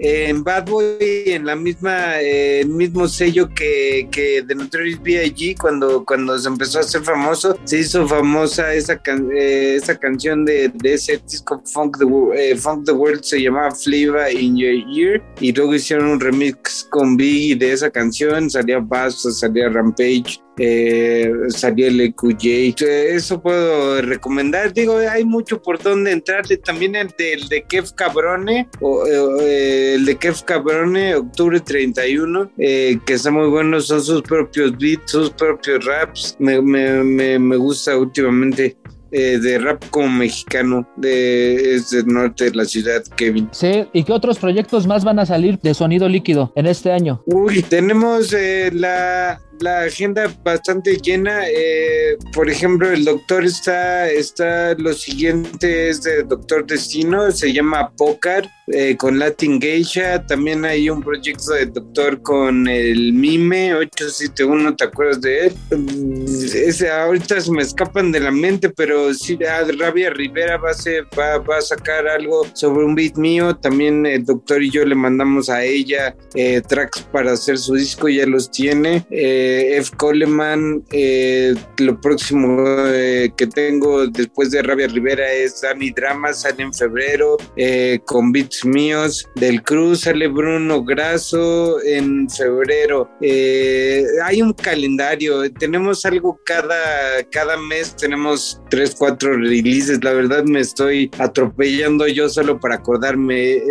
en 0.00 0.42
Bad 0.42 0.66
Boy, 0.66 1.24
en 1.26 1.44
la 1.44 1.54
misma, 1.54 2.20
el 2.20 2.68
mismo 2.68 3.06
sello 3.06 3.48
que, 3.54 4.08
que 4.10 4.42
de 4.42 4.54
Notorious 4.54 5.02
B.I.G. 5.02 5.56
cuando, 5.58 6.04
cuando 6.04 6.38
se 6.38 6.48
empezó 6.48 6.78
a 6.78 6.80
hacer 6.80 7.02
famoso, 7.02 7.58
se 7.64 7.80
hizo 7.80 8.08
famosa 8.08 8.72
esa, 8.72 9.00
eh, 9.34 9.74
esa 9.76 9.98
canción 9.98 10.44
de, 10.44 10.70
de, 10.74 10.94
ese 10.94 11.20
disco 11.28 11.62
Funk 11.72 11.98
the, 11.98 12.06
eh, 12.34 12.56
Funk 12.56 12.86
the 12.86 12.92
World, 12.92 13.22
se 13.22 13.42
llamaba 13.42 13.70
Flavor 13.72 14.32
in 14.32 14.56
Your 14.56 14.72
Ear, 14.96 15.22
y 15.40 15.52
luego 15.52 15.74
hicieron 15.74 16.06
un 16.08 16.20
remix 16.20 16.86
con 16.90 17.16
Biggie 17.16 17.56
de 17.56 17.72
esa 17.72 17.90
canción, 17.90 18.48
salía 18.48 18.78
Basta, 18.80 19.30
salía 19.30 19.68
Rampage, 19.68 20.40
eh, 20.62 21.32
salió 21.48 21.86
el 21.86 21.98
EQJ, 22.02 22.82
eso 22.82 23.40
puedo 23.40 24.02
recomendar. 24.02 24.74
Digo, 24.74 24.98
hay 24.98 25.24
mucho 25.24 25.62
por 25.62 25.82
donde 25.82 26.12
entrarle. 26.12 26.58
También 26.58 26.94
el 26.96 27.08
de, 27.16 27.32
el 27.32 27.48
de 27.48 27.62
Kev 27.62 27.94
Cabrone, 27.94 28.68
o, 28.80 29.06
eh, 29.06 29.94
el 29.94 30.04
de 30.04 30.16
Kev 30.16 30.44
Cabrone, 30.44 31.14
octubre 31.14 31.60
31, 31.60 32.52
eh, 32.58 32.98
que 33.06 33.14
está 33.14 33.30
muy 33.30 33.48
bueno. 33.48 33.80
Son 33.80 34.02
sus 34.02 34.20
propios 34.20 34.76
beats, 34.76 35.12
sus 35.12 35.30
propios 35.30 35.82
raps. 35.86 36.36
Me, 36.38 36.60
me, 36.60 37.02
me, 37.04 37.38
me 37.38 37.56
gusta 37.56 37.96
últimamente 37.96 38.76
eh, 39.12 39.38
de 39.38 39.58
rap 39.58 39.82
como 39.90 40.08
mexicano, 40.08 40.86
de, 40.96 41.74
es 41.74 41.90
del 41.90 42.06
norte 42.06 42.44
de 42.44 42.54
la 42.54 42.64
ciudad, 42.64 43.02
Kevin. 43.16 43.48
Sí, 43.50 43.84
¿y 43.92 44.04
qué 44.04 44.12
otros 44.12 44.38
proyectos 44.38 44.86
más 44.86 45.04
van 45.04 45.18
a 45.18 45.26
salir 45.26 45.58
de 45.58 45.74
sonido 45.74 46.08
líquido 46.08 46.52
en 46.54 46.66
este 46.66 46.92
año? 46.92 47.20
Uy, 47.26 47.62
tenemos 47.62 48.32
eh, 48.32 48.70
la 48.72 49.40
la 49.62 49.82
agenda 49.82 50.32
bastante 50.44 50.96
llena. 50.96 51.48
Eh, 51.48 52.16
por 52.32 52.50
ejemplo, 52.50 52.90
el 52.90 53.04
doctor 53.04 53.44
está, 53.44 54.10
está 54.10 54.74
lo 54.74 54.92
siguiente 54.92 55.88
es 55.88 56.02
de 56.02 56.22
Doctor 56.22 56.66
Destino, 56.66 57.30
se 57.30 57.52
llama 57.52 57.90
Pocar, 57.96 58.48
eh, 58.68 58.96
con 58.96 59.18
Latin 59.18 59.60
Geisha. 59.60 60.24
También 60.26 60.64
hay 60.64 60.88
un 60.90 61.02
proyecto 61.02 61.52
de 61.52 61.66
doctor 61.66 62.22
con 62.22 62.68
el 62.68 63.12
Mime 63.12 63.74
871, 63.74 64.76
¿te 64.76 64.84
acuerdas 64.84 65.20
de 65.20 65.46
él? 65.46 65.52
Mm, 65.70 66.24
ese, 66.54 66.90
ahorita 66.90 67.40
se 67.40 67.50
me 67.50 67.62
escapan 67.62 68.12
de 68.12 68.20
la 68.20 68.30
mente, 68.30 68.70
pero 68.70 69.12
sí, 69.14 69.38
ah, 69.48 69.64
Rabia 69.78 70.10
Rivera 70.10 70.56
va 70.56 70.70
a, 70.70 71.38
va, 71.38 71.56
a 71.56 71.60
sacar 71.60 72.06
algo 72.06 72.46
sobre 72.54 72.84
un 72.84 72.94
beat 72.94 73.16
mío. 73.16 73.56
También 73.56 74.06
el 74.06 74.24
doctor 74.24 74.62
y 74.62 74.70
yo 74.70 74.84
le 74.84 74.94
mandamos 74.94 75.50
a 75.50 75.64
ella 75.64 76.14
eh, 76.34 76.62
tracks 76.66 77.00
para 77.12 77.32
hacer 77.32 77.58
su 77.58 77.74
disco, 77.74 78.08
ya 78.08 78.26
los 78.26 78.50
tiene. 78.50 79.04
Eh, 79.10 79.49
F. 79.78 79.96
Coleman. 79.96 80.84
Eh, 80.92 81.54
lo 81.78 82.00
próximo 82.00 82.64
eh, 82.86 83.30
que 83.36 83.46
tengo 83.46 84.06
después 84.06 84.50
de 84.50 84.62
Rabia 84.62 84.88
Rivera 84.88 85.30
es 85.32 85.60
Dani 85.60 85.90
Drama, 85.90 86.32
sale 86.32 86.62
en 86.62 86.72
febrero 86.72 87.36
eh, 87.56 87.98
con 88.06 88.32
beats 88.32 88.64
míos. 88.64 89.26
Del 89.36 89.62
Cruz 89.62 90.00
sale 90.02 90.28
Bruno 90.28 90.82
Graso 90.84 91.82
en 91.82 92.28
febrero. 92.28 93.08
hay 93.20 94.42
un 94.42 94.52
calendario, 94.52 95.50
tenemos 95.52 96.04
algo 96.04 96.38
cada, 96.44 97.22
cada 97.30 97.56
mes, 97.56 97.96
tenemos 97.96 98.60
tres, 98.70 98.94
cuatro 98.98 99.34
releases. 99.36 100.02
La 100.02 100.12
verdad 100.12 100.44
me 100.44 100.60
estoy 100.60 101.10
atropellando 101.18 102.06
yo 102.06 102.28
solo 102.28 102.58
para 102.58 102.76
acordarme. 102.76 103.62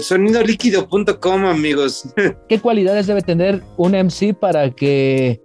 sonidolíquido.com, 0.00 1.46
amigos. 1.46 2.08
¿Qué 2.48 2.58
cualidades 2.60 3.06
debe 3.06 3.22
tener 3.22 3.62
un 3.76 3.92
MC 3.92 4.34
para 4.34 4.70
que 4.70 4.97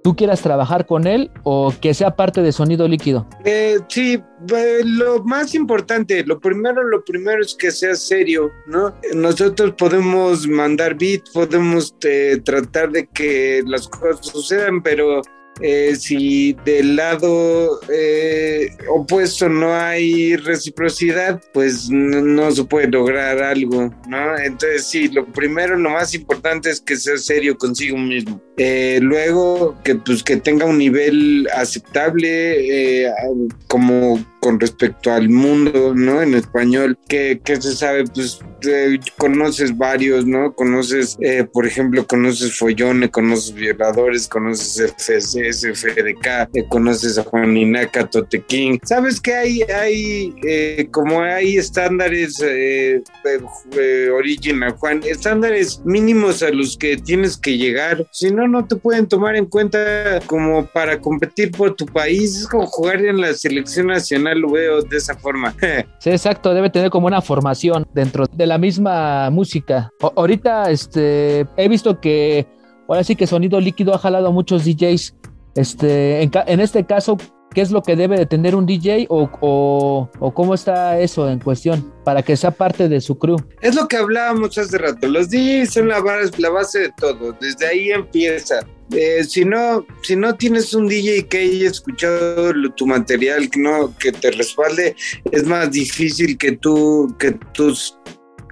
tú 0.03 0.15
quieras 0.15 0.41
trabajar 0.41 0.85
con 0.85 1.07
él 1.07 1.31
o 1.43 1.73
que 1.81 1.93
sea 1.93 2.15
parte 2.15 2.41
de 2.41 2.51
sonido 2.51 2.87
líquido? 2.87 3.27
Eh, 3.45 3.79
sí, 3.87 4.21
eh, 4.55 4.81
lo 4.83 5.23
más 5.23 5.55
importante, 5.55 6.23
lo 6.25 6.39
primero, 6.39 6.83
lo 6.83 7.03
primero 7.03 7.41
es 7.41 7.55
que 7.55 7.71
sea 7.71 7.95
serio, 7.95 8.51
¿no? 8.67 8.93
Nosotros 9.13 9.73
podemos 9.77 10.47
mandar 10.47 10.95
beat, 10.97 11.23
podemos 11.33 11.95
eh, 12.03 12.39
tratar 12.43 12.91
de 12.91 13.07
que 13.07 13.63
las 13.65 13.87
cosas 13.87 14.25
sucedan, 14.25 14.81
pero 14.81 15.21
eh, 15.61 15.95
si 15.95 16.53
del 16.65 16.95
lado 16.95 17.79
eh, 17.89 18.75
opuesto 18.89 19.49
no 19.49 19.73
hay 19.73 20.35
reciprocidad, 20.35 21.41
pues 21.53 21.89
no, 21.89 22.51
se 22.51 22.63
puede 22.63 22.87
lograr 22.87 23.41
algo, 23.41 23.93
¿no? 24.07 24.37
Entonces 24.37 24.87
sí, 24.87 25.09
lo 25.09 25.25
primero, 25.25 25.77
lo 25.77 25.91
más 25.91 26.13
importante 26.13 26.69
es 26.69 26.81
que 26.81 26.95
sea 26.95 27.17
serio 27.17 27.57
consigo 27.57 27.97
mismo. 27.97 28.41
Eh, 28.57 28.99
luego, 29.01 29.75
que 29.83 29.95
pues 29.95 30.23
que 30.23 30.37
tenga 30.37 30.65
un 30.65 30.77
nivel 30.77 31.47
aceptable 31.55 33.11
como 33.67 34.23
con 34.43 34.59
respecto 34.59 35.13
al 35.13 35.29
mundo, 35.29 35.93
¿no? 35.95 36.21
En 36.21 36.33
español, 36.33 36.97
que, 37.07 37.39
se 37.45 37.75
sabe, 37.75 38.03
pues 38.13 38.39
conoces 39.17 39.77
varios, 39.77 40.25
¿no? 40.25 40.53
Conoces, 40.53 41.17
por 41.53 41.65
ejemplo, 41.65 42.05
conoces 42.05 42.57
follones, 42.57 43.09
conoces 43.09 43.53
violadores, 43.53 44.27
conoces 44.27 44.91
FCS 44.91 45.37
SFDK, 45.53 46.49
eh, 46.53 46.65
conoces 46.67 47.17
a 47.17 47.23
Juan 47.23 47.55
Inaka, 47.55 48.09
Totequín. 48.09 48.79
Sabes 48.83 49.21
que 49.21 49.33
hay, 49.33 49.61
hay 49.63 50.33
eh, 50.45 50.87
como 50.91 51.21
hay 51.21 51.57
estándares 51.57 52.41
eh, 52.45 53.01
original, 54.13 54.71
Juan, 54.73 55.01
estándares 55.05 55.81
mínimos 55.85 56.43
a 56.43 56.49
los 56.49 56.77
que 56.77 56.97
tienes 56.97 57.37
que 57.37 57.57
llegar. 57.57 58.05
Si 58.11 58.31
no, 58.31 58.47
no 58.47 58.65
te 58.65 58.75
pueden 58.75 59.07
tomar 59.07 59.35
en 59.35 59.45
cuenta 59.45 60.19
como 60.25 60.65
para 60.65 60.99
competir 60.99 61.51
por 61.51 61.75
tu 61.75 61.85
país. 61.85 62.37
Es 62.37 62.47
como 62.47 62.65
jugar 62.65 63.03
en 63.05 63.21
la 63.21 63.33
selección 63.33 63.87
nacional, 63.87 64.32
lo 64.35 64.51
veo 64.51 64.81
de 64.81 64.97
esa 64.97 65.15
forma. 65.15 65.53
sí, 65.99 66.09
exacto, 66.09 66.53
debe 66.53 66.69
tener 66.69 66.89
como 66.89 67.07
una 67.07 67.21
formación 67.21 67.87
dentro 67.93 68.25
de 68.31 68.47
la 68.47 68.57
misma 68.57 69.29
música. 69.29 69.91
ahorita 70.15 70.69
este, 70.69 71.45
he 71.57 71.67
visto 71.67 71.99
que 71.99 72.47
ahora 72.87 73.03
sí 73.03 73.15
que 73.15 73.27
Sonido 73.27 73.59
Líquido 73.59 73.93
ha 73.93 73.97
jalado 73.97 74.27
a 74.27 74.31
muchos 74.31 74.65
DJs 74.65 75.15
este, 75.55 76.23
en, 76.23 76.59
este 76.59 76.83
caso, 76.85 77.17
¿qué 77.53 77.61
es 77.61 77.71
lo 77.71 77.81
que 77.83 77.95
debe 77.95 78.17
de 78.17 78.25
tener 78.25 78.55
un 78.55 78.65
DJ 78.65 79.07
o, 79.09 80.09
cómo 80.33 80.53
está 80.53 80.99
eso 80.99 81.29
en 81.29 81.39
cuestión 81.39 81.93
para 82.03 82.23
que 82.23 82.35
sea 82.35 82.51
parte 82.51 82.89
de 82.89 82.99
su 83.01 83.17
crew? 83.17 83.37
Es 83.61 83.75
lo 83.75 83.87
que 83.87 83.97
hablábamos 83.97 84.57
hace 84.57 84.77
rato. 84.77 85.07
Los 85.07 85.29
DJs 85.29 85.73
son 85.73 85.87
la 85.87 86.01
base, 86.01 86.31
la 86.39 86.49
base 86.49 86.79
de 86.79 86.91
todo. 86.97 87.35
Desde 87.39 87.67
ahí 87.67 87.91
empieza. 87.91 88.65
Eh, 88.91 89.23
si 89.23 89.45
no 89.45 89.85
si 90.03 90.15
no 90.15 90.35
tienes 90.35 90.73
un 90.73 90.87
DJ 90.87 91.27
que 91.27 91.39
haya 91.39 91.69
escuchado 91.69 92.53
tu 92.75 92.85
material 92.85 93.49
que 93.49 93.59
no 93.59 93.97
que 93.97 94.11
te 94.11 94.29
respalde 94.31 94.95
es 95.31 95.45
más 95.45 95.71
difícil 95.71 96.37
que 96.37 96.51
tú 96.57 97.15
que 97.17 97.31
tus 97.53 97.97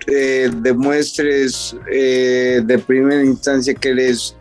eh, 0.07 0.49
demuestres 0.61 1.75
eh, 1.91 2.61
de 2.63 2.79
primera 2.79 3.23
instancia 3.23 3.75
que 3.75 3.89
eres 3.89 4.35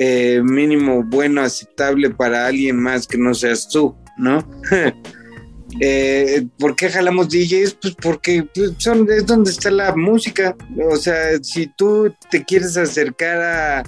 eh, 0.00 0.40
mínimo 0.44 1.02
bueno, 1.02 1.40
aceptable 1.40 2.10
para 2.10 2.46
alguien 2.46 2.76
más 2.76 3.04
que 3.04 3.18
no 3.18 3.34
seas 3.34 3.68
tú, 3.68 3.96
¿no? 4.16 4.48
eh, 5.80 6.46
¿Por 6.56 6.76
qué 6.76 6.88
jalamos 6.88 7.28
DJs? 7.28 7.74
Pues 7.82 7.96
porque 8.00 8.44
pues, 8.54 8.74
son, 8.78 9.10
es 9.10 9.26
donde 9.26 9.50
está 9.50 9.72
la 9.72 9.96
música. 9.96 10.56
O 10.88 10.94
sea, 10.94 11.42
si 11.42 11.66
tú 11.76 12.14
te 12.30 12.44
quieres 12.44 12.76
acercar 12.76 13.40
a, 13.40 13.82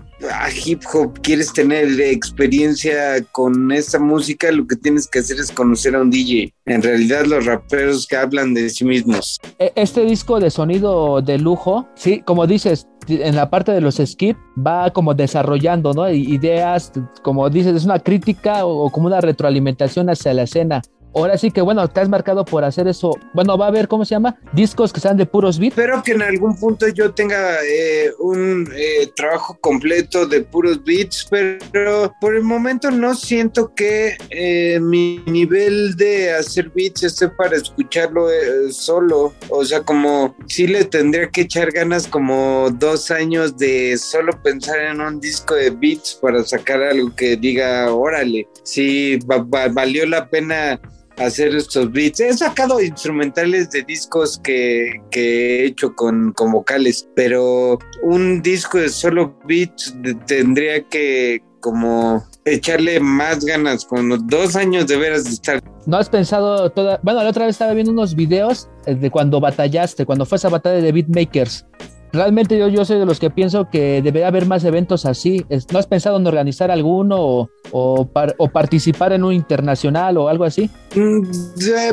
hip 0.65 0.83
hop, 0.93 1.21
quieres 1.23 1.53
tener 1.53 2.01
experiencia 2.01 3.25
con 3.31 3.71
esa 3.71 4.01
música, 4.01 4.51
lo 4.51 4.67
que 4.67 4.75
tienes 4.75 5.07
que 5.07 5.21
hacer 5.21 5.39
es 5.39 5.53
conocer 5.53 5.95
a 5.95 6.01
un 6.01 6.11
DJ. 6.11 6.53
En 6.67 6.83
realidad, 6.83 7.25
los 7.25 7.47
raperos 7.47 8.05
que 8.09 8.17
hablan 8.17 8.53
de 8.53 8.69
sí 8.69 8.85
mismos. 8.85 9.39
E, 9.61 9.73
este 9.77 10.05
disco 10.05 10.41
de 10.41 10.51
sonido 10.51 11.23
de 11.23 11.39
lujo, 11.39 11.89
sí, 11.95 12.21
como 12.27 12.49
dices, 12.49 12.89
en 13.09 13.37
la 13.37 13.51
parte 13.51 13.73
de 13.73 13.81
los 13.81 13.97
skips 13.97 14.39
va 14.57 14.91
como 14.91 15.15
desarrollando, 15.15 15.93
¿no? 15.93 16.09
Ideas, 16.11 16.93
como 17.23 17.49
dices, 17.51 17.75
es 17.75 17.85
una 17.85 17.99
crítica 17.99 18.65
o, 18.65 18.91
como 18.91 19.07
una 19.07 19.21
retroalimentación 19.21 20.11
hacia 20.11 20.35
la 20.35 20.43
escena. 20.43 20.83
Ahora 21.15 21.37
sí 21.37 21.51
que 21.51 21.61
bueno, 21.61 21.87
te 21.89 22.01
has 22.01 22.09
marcado 22.09 22.45
por 22.45 22.65
hacer 22.65 22.87
eso. 22.87 23.19
Bueno, 23.35 23.59
va 23.59 23.67
a 23.67 23.69
haber, 23.69 23.89
¿cómo 23.89 24.05
se 24.05 24.15
llama? 24.15 24.39
Discos 24.53 24.93
que 24.93 25.01
sean 25.01 25.17
de 25.17 25.27
puros 25.27 25.59
beats. 25.59 25.77
Espero 25.77 26.03
que 26.03 26.13
en 26.13 26.23
algún 26.23 26.57
punto 26.57 26.87
yo 26.89 27.13
tenga 27.13 27.57
eh, 27.65 28.13
un 28.21 28.69
eh, 28.75 29.11
trabajo 29.17 29.59
completo 29.61 30.27
de 30.27 30.43
puros 30.43 30.83
beats, 30.85 31.27
pero 31.73 32.13
por 32.21 32.37
el 32.37 32.43
momento 32.43 32.91
no 32.91 33.15
siento 33.15 33.75
que 33.75 34.17
eh, 34.31 34.79
mi 34.81 35.21
nivel 35.27 35.97
de 35.97 36.33
hacer 36.33 36.71
beats 36.71 37.03
esté 37.03 37.29
para 37.29 37.57
escucharlo 37.57 38.29
solo. 38.71 39.33
O 39.49 39.65
sea, 39.65 39.83
como 39.83 40.37
si 40.47 40.67
le 40.67 40.85
tendría 40.85 41.29
que 41.29 41.43
echar 41.43 41.73
ganas 41.73 42.07
como 42.07 42.71
dos 42.71 43.11
años 43.11 43.57
de 43.57 43.99
solo 43.99 44.41
pensar 44.43 44.79
en 44.81 45.01
un 45.01 45.21
disco 45.21 45.55
de 45.55 45.71
beats 45.71 46.19
para 46.21 46.45
sacar 46.45 46.83
algo 46.83 47.15
que 47.17 47.37
diga, 47.37 47.93
órale, 47.93 48.49
sí, 48.63 49.19
valió 49.27 50.07
la 50.07 50.29
pena 50.29 50.81
hacer 51.17 51.55
estos 51.55 51.91
beats. 51.93 52.21
He 52.21 52.33
sacado 52.33 52.81
instrumentales 52.81 53.71
de 53.71 53.83
discos 53.83 54.39
que, 54.39 55.01
he 55.13 55.65
hecho 55.65 55.95
con, 55.95 56.33
con, 56.33 56.53
vocales, 56.53 57.09
pero 57.15 57.79
un 58.03 58.43
disco 58.43 58.79
de 58.79 58.89
solo 58.89 59.37
beats 59.47 59.95
tendría 60.27 60.83
que 60.85 61.43
como 61.61 62.25
echarle 62.45 63.01
más 63.01 63.45
ganas, 63.45 63.85
con 63.85 64.27
dos 64.27 64.57
años 64.57 64.87
de 64.87 64.97
veras 64.97 65.25
de 65.25 65.31
estar. 65.31 65.63
¿No 65.87 65.99
has 65.99 66.09
pensado 66.09 66.71
toda... 66.71 66.99
Bueno, 67.03 67.23
la 67.23 67.31
otra 67.31 67.45
vez 67.45 67.55
estaba 67.55 67.75
viendo 67.75 67.93
unos 67.93 68.15
videos 68.15 68.69
eh, 68.87 68.95
de 68.95 69.11
cuando 69.11 69.41
batallaste, 69.41 70.07
cuando 70.07 70.25
fue 70.25 70.37
esa 70.37 70.49
batalla 70.49 70.81
de 70.81 70.93
beatmakers 70.93 71.67
realmente 72.13 72.59
yo, 72.59 72.69
yo 72.69 72.85
soy 72.85 72.99
de 72.99 73.07
los 73.07 73.21
que 73.21 73.31
pienso 73.31 73.69
que 73.71 74.03
debería 74.03 74.29
haber 74.29 74.47
más 74.47 74.65
eventos 74.65 75.07
así. 75.07 75.45
¿No 75.73 75.79
has 75.79 75.87
pensado 75.87 76.19
en 76.19 76.27
organizar 76.27 76.71
alguno 76.71 77.17
o, 77.19 77.51
o, 77.73 78.09
participar 78.53 79.13
en 79.13 79.25
un 79.25 79.33
internacional 79.33 80.17
o 80.17 80.29
algo 80.29 80.45
así? 80.45 80.71
Mm, 80.95 81.23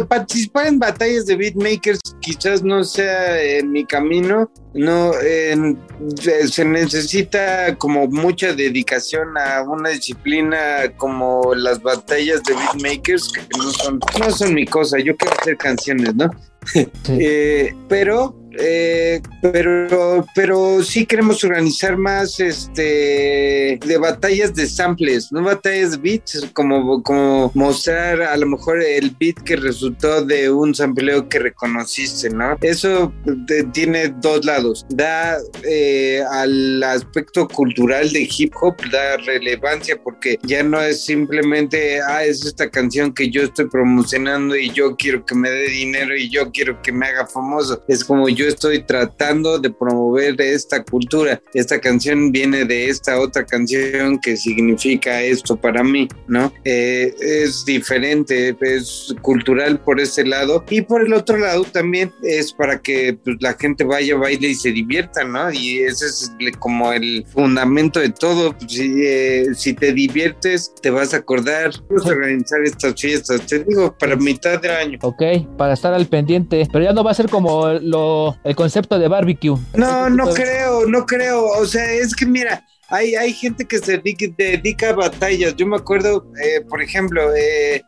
participar 0.07 0.67
en 0.67 0.79
batallas 0.79 1.25
de 1.25 1.35
beatmakers 1.35 1.99
quizás 2.21 2.63
no 2.63 2.83
sea 2.83 3.63
mi 3.63 3.85
camino. 3.85 4.49
No, 4.73 5.11
se 5.13 6.65
necesita 6.65 7.75
como 7.77 8.07
mucha 8.07 8.53
dedicación 8.53 9.37
a 9.37 9.63
una 9.63 9.89
disciplina 9.89 10.91
como 10.97 11.55
las 11.55 11.81
batallas 11.81 12.43
de 12.43 12.53
beatmakers 12.53 13.31
que 13.31 13.41
no 13.57 13.71
son, 13.71 13.99
no 14.19 14.31
son 14.31 14.53
mi 14.53 14.65
cosa. 14.65 14.99
Yo 14.99 15.15
quiero 15.15 15.35
hacer 15.39 15.57
canciones, 15.57 16.15
¿no? 16.15 16.29
Eh, 17.07 17.73
pero 17.87 18.35
eh, 18.59 19.21
pero, 19.41 20.25
pero 20.35 20.83
sí 20.83 21.05
queremos 21.05 21.43
organizar 21.43 21.97
más 21.97 22.39
este 22.39 23.79
de 23.85 23.97
batallas 23.97 24.53
de 24.53 24.67
samples, 24.67 25.31
no 25.31 25.43
batallas 25.43 25.91
de 25.91 25.97
beats, 25.97 26.47
como, 26.53 27.01
como 27.03 27.51
mostrar 27.53 28.21
a 28.21 28.37
lo 28.37 28.47
mejor 28.47 28.81
el 28.81 29.15
beat 29.19 29.41
que 29.43 29.55
resultó 29.55 30.23
de 30.23 30.49
un 30.49 30.73
sampleo 30.73 31.27
que 31.29 31.39
reconociste, 31.39 32.29
¿no? 32.29 32.57
Eso 32.61 33.13
tiene 33.73 34.13
dos 34.21 34.45
lados. 34.45 34.85
Da 34.89 35.37
eh, 35.63 36.23
al 36.31 36.81
aspecto 36.83 37.47
cultural 37.47 38.11
de 38.11 38.27
hip 38.37 38.53
hop, 38.61 38.75
da 38.91 39.17
relevancia 39.17 40.01
porque 40.01 40.39
ya 40.43 40.63
no 40.63 40.81
es 40.81 41.03
simplemente, 41.05 42.01
ah, 42.01 42.23
es 42.23 42.45
esta 42.45 42.69
canción 42.69 43.13
que 43.13 43.29
yo 43.29 43.43
estoy 43.43 43.67
promocionando 43.69 44.55
y 44.55 44.69
yo 44.71 44.95
quiero 44.95 45.25
que 45.25 45.35
me 45.35 45.49
dé 45.49 45.69
dinero 45.69 46.15
y 46.15 46.29
yo 46.29 46.51
quiero 46.51 46.81
que 46.81 46.91
me 46.91 47.07
haga 47.07 47.27
famoso. 47.27 47.83
Es 47.87 48.03
como 48.03 48.29
yo 48.29 48.46
estoy 48.47 48.83
tratando 48.83 49.59
de 49.59 49.69
promover 49.69 50.39
esta 50.41 50.83
cultura. 50.83 51.41
Esta 51.53 51.79
canción 51.79 52.31
viene 52.31 52.65
de 52.65 52.89
esta 52.89 53.19
otra 53.19 53.45
canción 53.45 54.19
que 54.19 54.37
significa 54.37 55.21
esto 55.21 55.55
para 55.55 55.83
mí, 55.83 56.07
¿no? 56.27 56.51
Eh, 56.63 57.13
es 57.19 57.65
diferente, 57.65 58.55
es 58.61 59.15
cultural 59.21 59.79
por 59.79 59.99
ese 59.99 60.25
lado 60.25 60.63
y 60.69 60.81
por 60.81 61.05
el 61.05 61.13
otro 61.13 61.37
lado 61.37 61.63
también 61.63 62.11
es 62.23 62.53
para 62.53 62.79
que 62.79 63.17
pues, 63.23 63.37
la 63.39 63.53
gente 63.53 63.83
vaya, 63.83 64.15
baile 64.15 64.49
y 64.49 64.55
se 64.55 64.71
divierta, 64.71 65.23
¿no? 65.23 65.51
Y 65.51 65.79
ese 65.79 66.05
es 66.05 66.31
como 66.59 66.91
el 66.91 67.25
fundamento 67.27 67.99
de 67.99 68.09
todo. 68.09 68.55
Si, 68.67 68.93
eh, 69.03 69.47
si 69.55 69.73
te 69.73 69.93
diviertes, 69.93 70.73
te 70.81 70.89
vas 70.89 71.13
a 71.13 71.17
acordar. 71.17 71.71
Vamos 71.89 72.05
a 72.05 72.09
organizar 72.09 72.61
estas 72.63 72.99
fiestas, 72.99 73.45
te 73.45 73.63
digo, 73.63 73.95
para 73.97 74.15
mitad 74.15 74.59
de 74.61 74.69
año. 74.69 74.99
Ok, 75.01 75.21
para 75.57 75.73
estar 75.73 75.93
al 75.93 76.07
pendiente, 76.07 76.67
pero 76.71 76.83
ya 76.85 76.93
no 76.93 77.03
va 77.03 77.11
a 77.11 77.15
ser 77.15 77.29
como 77.29 77.67
lo, 77.73 78.36
el 78.43 78.55
concepto 78.55 78.97
de 78.99 79.07
barbecue. 79.07 79.57
No, 79.73 80.09
no 80.09 80.33
creo, 80.33 80.85
no 80.87 81.05
creo. 81.05 81.45
O 81.45 81.65
sea, 81.65 81.91
es 81.91 82.15
que 82.15 82.25
mira, 82.25 82.63
hay, 82.89 83.15
hay 83.15 83.33
gente 83.33 83.65
que 83.65 83.79
se 83.79 83.97
dedica, 83.97 84.89
a 84.89 84.93
batallas. 84.93 85.55
Yo 85.55 85.67
me 85.67 85.75
acuerdo, 85.75 86.25
eh, 86.41 86.61
por 86.67 86.81
ejemplo, 86.81 87.35
eh, 87.35 87.83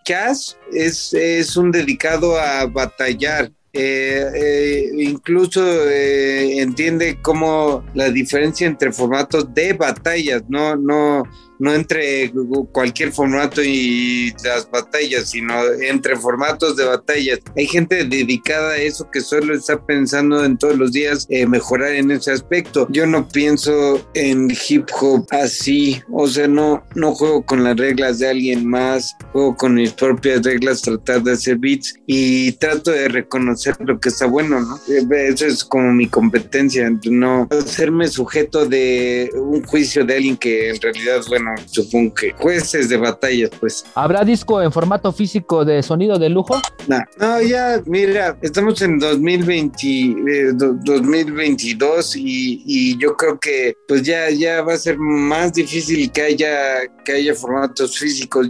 es, 0.74 1.14
es 1.14 1.58
un 1.58 1.72
dedicado 1.72 2.40
a 2.40 2.66
batallar. 2.66 3.52
Eh, 3.72 4.26
eh, 4.34 4.90
incluso 4.98 5.62
entiende 5.90 7.20
cómo 7.22 7.86
la 7.94 8.10
diferencia 8.10 8.66
entre 8.66 8.92
formatos 8.92 9.54
de 9.54 9.74
batallas, 9.74 10.42
no, 10.50 10.76
no, 10.76 11.24
no 11.60 11.74
entre 11.74 12.32
cualquier 12.72 13.12
formato 13.12 13.62
y 13.64 14.34
las 14.44 14.70
batallas, 14.70 15.30
sino 15.30 15.54
entre 15.82 16.16
formatos 16.16 16.76
de 16.76 16.86
batallas. 16.86 17.40
Hay 17.56 17.68
gente 17.68 18.06
dedicada 18.06 18.72
a 18.72 18.78
eso 18.78 19.10
que 19.12 19.22
solo 19.22 19.54
está 19.54 19.86
pensando 19.86 20.44
en 20.44 20.58
todos 20.58 20.78
los 20.78 20.92
días 20.92 21.28
eh, 21.30 21.46
mejorar 21.46 21.94
en 21.94 22.12
ese 22.12 22.32
aspecto. 22.32 22.88
Yo 22.90 23.06
no 23.06 23.28
pienso 23.28 24.08
en 24.14 24.50
hip 24.68 24.88
hop 25.00 25.28
así, 25.32 26.02
o 26.12 26.28
sea, 26.28 26.48
no, 26.48 26.84
no 26.96 27.14
juego 27.14 27.46
con 27.46 27.64
las 27.64 27.78
reglas 27.78 28.20
de 28.20 28.30
alguien 28.30 28.66
más, 28.66 29.16
juego 29.32 29.56
con 29.56 29.76
mis 29.76 29.92
propias 29.92 30.42
reglas, 30.44 30.82
tratar 30.82 31.24
de 31.24 31.34
hacer 31.34 31.58
beats 31.58 31.94
y 32.08 32.54
trato 32.54 32.92
de 32.92 33.10
reconocer 33.10 33.76
lo 33.80 34.00
que 34.00 34.10
está 34.10 34.26
bueno, 34.26 34.62
¿no? 34.62 34.78
Eh, 34.88 35.06
eso 35.28 35.46
es 35.46 35.64
como 35.64 35.92
mi 35.92 36.08
competencia, 36.08 36.90
no 37.06 37.48
hacerme 37.52 38.08
sujeto 38.08 38.66
de 38.66 39.30
un 39.36 39.64
juicio 39.64 40.06
de 40.06 40.16
alguien 40.16 40.38
que 40.38 40.70
en 40.70 40.82
realidad, 40.82 41.22
bueno, 41.28 41.49
supongo 41.66 42.14
que 42.14 42.32
jueces 42.34 42.90
de 42.90 42.98
batalla, 42.98 43.50
pues. 43.60 43.86
¿Habrá 43.96 44.24
disco 44.24 44.62
en 44.62 44.72
formato 44.72 45.12
físico 45.12 45.66
de 45.66 45.82
sonido 45.84 46.18
de 46.20 46.30
lujo? 46.30 46.62
No, 46.88 47.00
no 47.20 47.42
ya, 47.42 47.82
mira, 47.86 48.38
estamos 48.42 48.82
en 48.82 49.00
2020, 49.00 50.54
2022 50.54 52.16
eh, 52.16 52.20
y, 52.20 52.64
y, 52.66 52.98
yo 52.98 53.16
creo 53.16 53.40
que 53.40 53.76
pues 53.88 54.04
ya, 54.04 54.30
ya 54.30 54.62
va 54.62 54.74
a 54.74 54.78
ser 54.78 54.98
más 54.98 55.54
difícil 55.54 56.12
que 56.12 56.22
haya, 56.22 56.88
que 57.06 57.14
haya 57.14 57.36
formatos 57.36 57.98
físicos. 57.98 58.48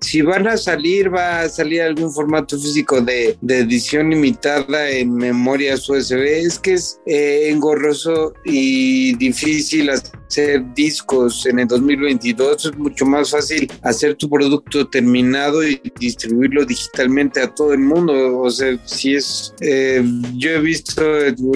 Si 0.00 0.22
van 0.22 0.46
a 0.48 0.56
salir, 0.56 1.14
va 1.14 1.42
a 1.42 1.48
salir 1.48 1.82
algún 1.82 2.12
formato 2.12 2.58
físico 2.58 3.00
de, 3.00 3.36
de 3.40 3.58
edición 3.60 4.10
limitada 4.10 4.90
en 4.90 5.14
memorias 5.14 5.88
USB. 5.88 6.22
Es 6.46 6.58
que 6.58 6.74
es 6.74 7.00
eh, 7.06 7.48
engorroso 7.50 8.32
y 8.44 9.14
difícil 9.16 9.90
hacer 9.90 10.17
discos 10.74 11.46
en 11.46 11.60
el 11.60 11.66
2022 11.66 12.66
es 12.66 12.76
mucho 12.76 13.06
más 13.06 13.30
fácil 13.30 13.70
hacer 13.82 14.14
tu 14.14 14.28
producto 14.28 14.86
terminado 14.86 15.66
y 15.66 15.80
distribuirlo 15.98 16.64
digitalmente 16.64 17.40
a 17.40 17.54
todo 17.54 17.72
el 17.72 17.80
mundo. 17.80 18.38
O 18.38 18.50
sea, 18.50 18.78
si 18.84 19.14
es, 19.14 19.54
eh, 19.60 20.02
yo 20.36 20.50
he 20.50 20.60
visto 20.60 21.02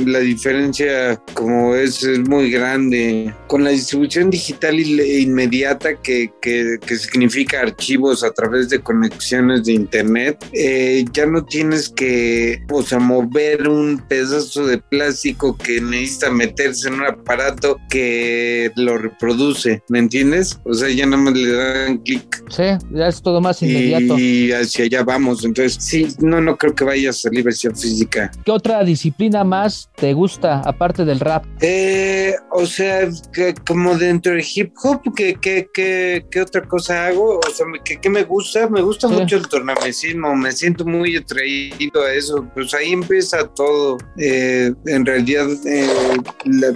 la 0.07 0.21
diferencia 0.21 1.21
como 1.35 1.75
es, 1.75 2.03
es 2.03 2.19
muy 2.21 2.51
grande. 2.51 3.35
Con 3.47 3.65
la 3.65 3.71
distribución 3.71 4.31
digital 4.31 4.79
inmediata 4.81 6.01
que, 6.01 6.33
que, 6.41 6.79
que, 6.85 6.97
significa 6.97 7.61
archivos 7.61 8.25
a 8.25 8.33
través 8.33 8.69
de 8.69 8.81
conexiones 8.81 9.65
de 9.65 9.73
internet, 9.73 10.45
eh, 10.53 11.05
ya 11.13 11.27
no 11.27 11.45
tienes 11.45 11.89
que, 11.89 12.63
o 12.71 12.83
sea, 12.83 12.99
mover 12.99 13.69
un 13.69 14.03
pedazo 14.09 14.67
de 14.67 14.79
plástico 14.79 15.57
que 15.57 15.81
necesita 15.81 16.31
meterse 16.31 16.89
en 16.89 16.95
un 16.95 17.05
aparato 17.05 17.79
que 17.91 18.62
lo 18.77 18.99
reproduce, 18.99 19.83
¿me 19.89 19.99
entiendes? 19.99 20.61
O 20.65 20.75
sea, 20.75 20.89
ya 20.89 21.07
nada 21.07 21.23
más 21.23 21.35
le 21.35 21.53
dan 21.53 21.99
clic. 21.99 22.45
Sí, 22.49 22.65
ya 22.93 23.09
es 23.09 23.23
todo 23.23 23.41
más 23.41 23.63
inmediato. 23.63 24.19
Y 24.19 24.53
hacia 24.53 24.85
allá 24.85 25.03
vamos. 25.03 25.45
Entonces, 25.45 25.83
sí, 25.83 26.09
no, 26.21 26.41
no 26.41 26.57
creo 26.57 26.75
que 26.75 26.85
vaya 26.85 27.11
a 27.11 27.13
salir 27.13 27.45
versión 27.45 27.77
física. 27.77 28.31
¿Qué 28.45 28.51
otra 28.51 28.85
disciplina 28.85 29.45
más 29.45 29.89
te 29.97 30.13
gusta, 30.13 30.61
aparte 30.61 31.05
del 31.05 31.21
rap? 31.21 31.45
Eh, 31.61 32.35
o 32.51 32.67
sea, 32.67 33.09
que, 33.33 33.55
como 33.67 33.97
dentro 33.97 34.33
del 34.33 34.45
hip 34.55 34.73
hop, 34.83 35.03
¿qué, 35.15 35.37
qué, 35.41 35.69
qué, 35.73 36.27
qué 36.31 36.41
otra 36.41 36.63
cosa 36.63 37.07
hago? 37.07 37.39
O 37.39 37.51
sea, 37.55 37.67
¿qué, 37.85 38.01
qué 38.01 38.11
me 38.11 38.25
gusta? 38.25 38.69
Me 38.69 38.83
gusta 38.83 39.09
mucho 39.09 39.37
el 39.37 39.49
tornamesismo, 39.49 40.35
me 40.35 40.53
siento 40.53 40.85
muy 40.85 41.17
atraído 41.17 42.03
a 42.05 42.13
eso. 42.13 42.47
Pues 42.55 42.75
ahí 42.75 42.93
empieza 42.93 43.47
todo. 43.49 43.99
Eh, 44.19 44.73
en 44.87 45.07
realidad, 45.07 45.49
eh, 45.67 45.89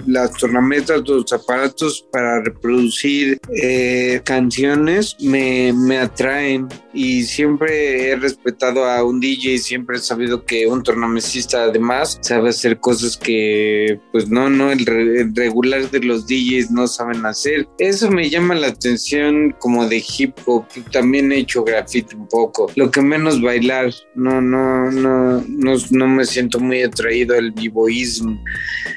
las 0.07 0.31
tornametas, 0.33 1.01
los 1.07 1.31
aparatos 1.31 1.76
para 2.11 2.41
reproducir 2.41 3.39
eh, 3.61 4.21
canciones 4.23 5.15
me, 5.19 5.71
me, 5.73 5.99
atraen 5.99 6.67
y 6.93 7.23
siempre 7.23 8.09
he 8.09 8.15
respetado 8.15 8.85
a 8.85 9.03
un 9.03 9.19
DJ, 9.19 9.59
siempre 9.59 9.97
he 9.97 9.99
sabido 9.99 10.43
que 10.43 10.65
un 10.65 10.81
tornamesista 10.81 11.65
además 11.65 12.17
sabe 12.21 12.49
hacer 12.49 12.79
cosas 12.79 13.15
que 13.15 13.99
pues 14.11 14.27
no, 14.29 14.49
no, 14.49 14.71
el, 14.71 14.85
regular 15.35 15.89
de 15.91 15.99
los 15.99 16.25
DJs 16.25 16.71
no 16.71 16.87
saben 16.87 17.25
hacer. 17.25 17.67
Eso 17.77 18.09
me 18.09 18.29
llama 18.29 18.55
la 18.55 18.67
atención 18.67 19.55
como 19.59 19.87
de 19.87 20.03
hip 20.17 20.33
hop, 20.45 20.65
también 20.91 21.31
he 21.31 21.39
hecho 21.39 21.63
graffiti 21.63 22.15
un 22.15 22.27
poco, 22.27 22.71
lo 22.75 22.89
que 22.89 23.01
menos 23.01 23.41
bailar, 23.41 23.93
no, 24.15 24.41
no, 24.41 24.89
no, 24.91 25.43
no, 25.47 25.73
no 25.91 26.07
me 26.07 26.25
siento 26.25 26.59
muy 26.59 26.81
atraído 26.81 27.35
al 27.35 27.51
vivoísmo. 27.51 28.41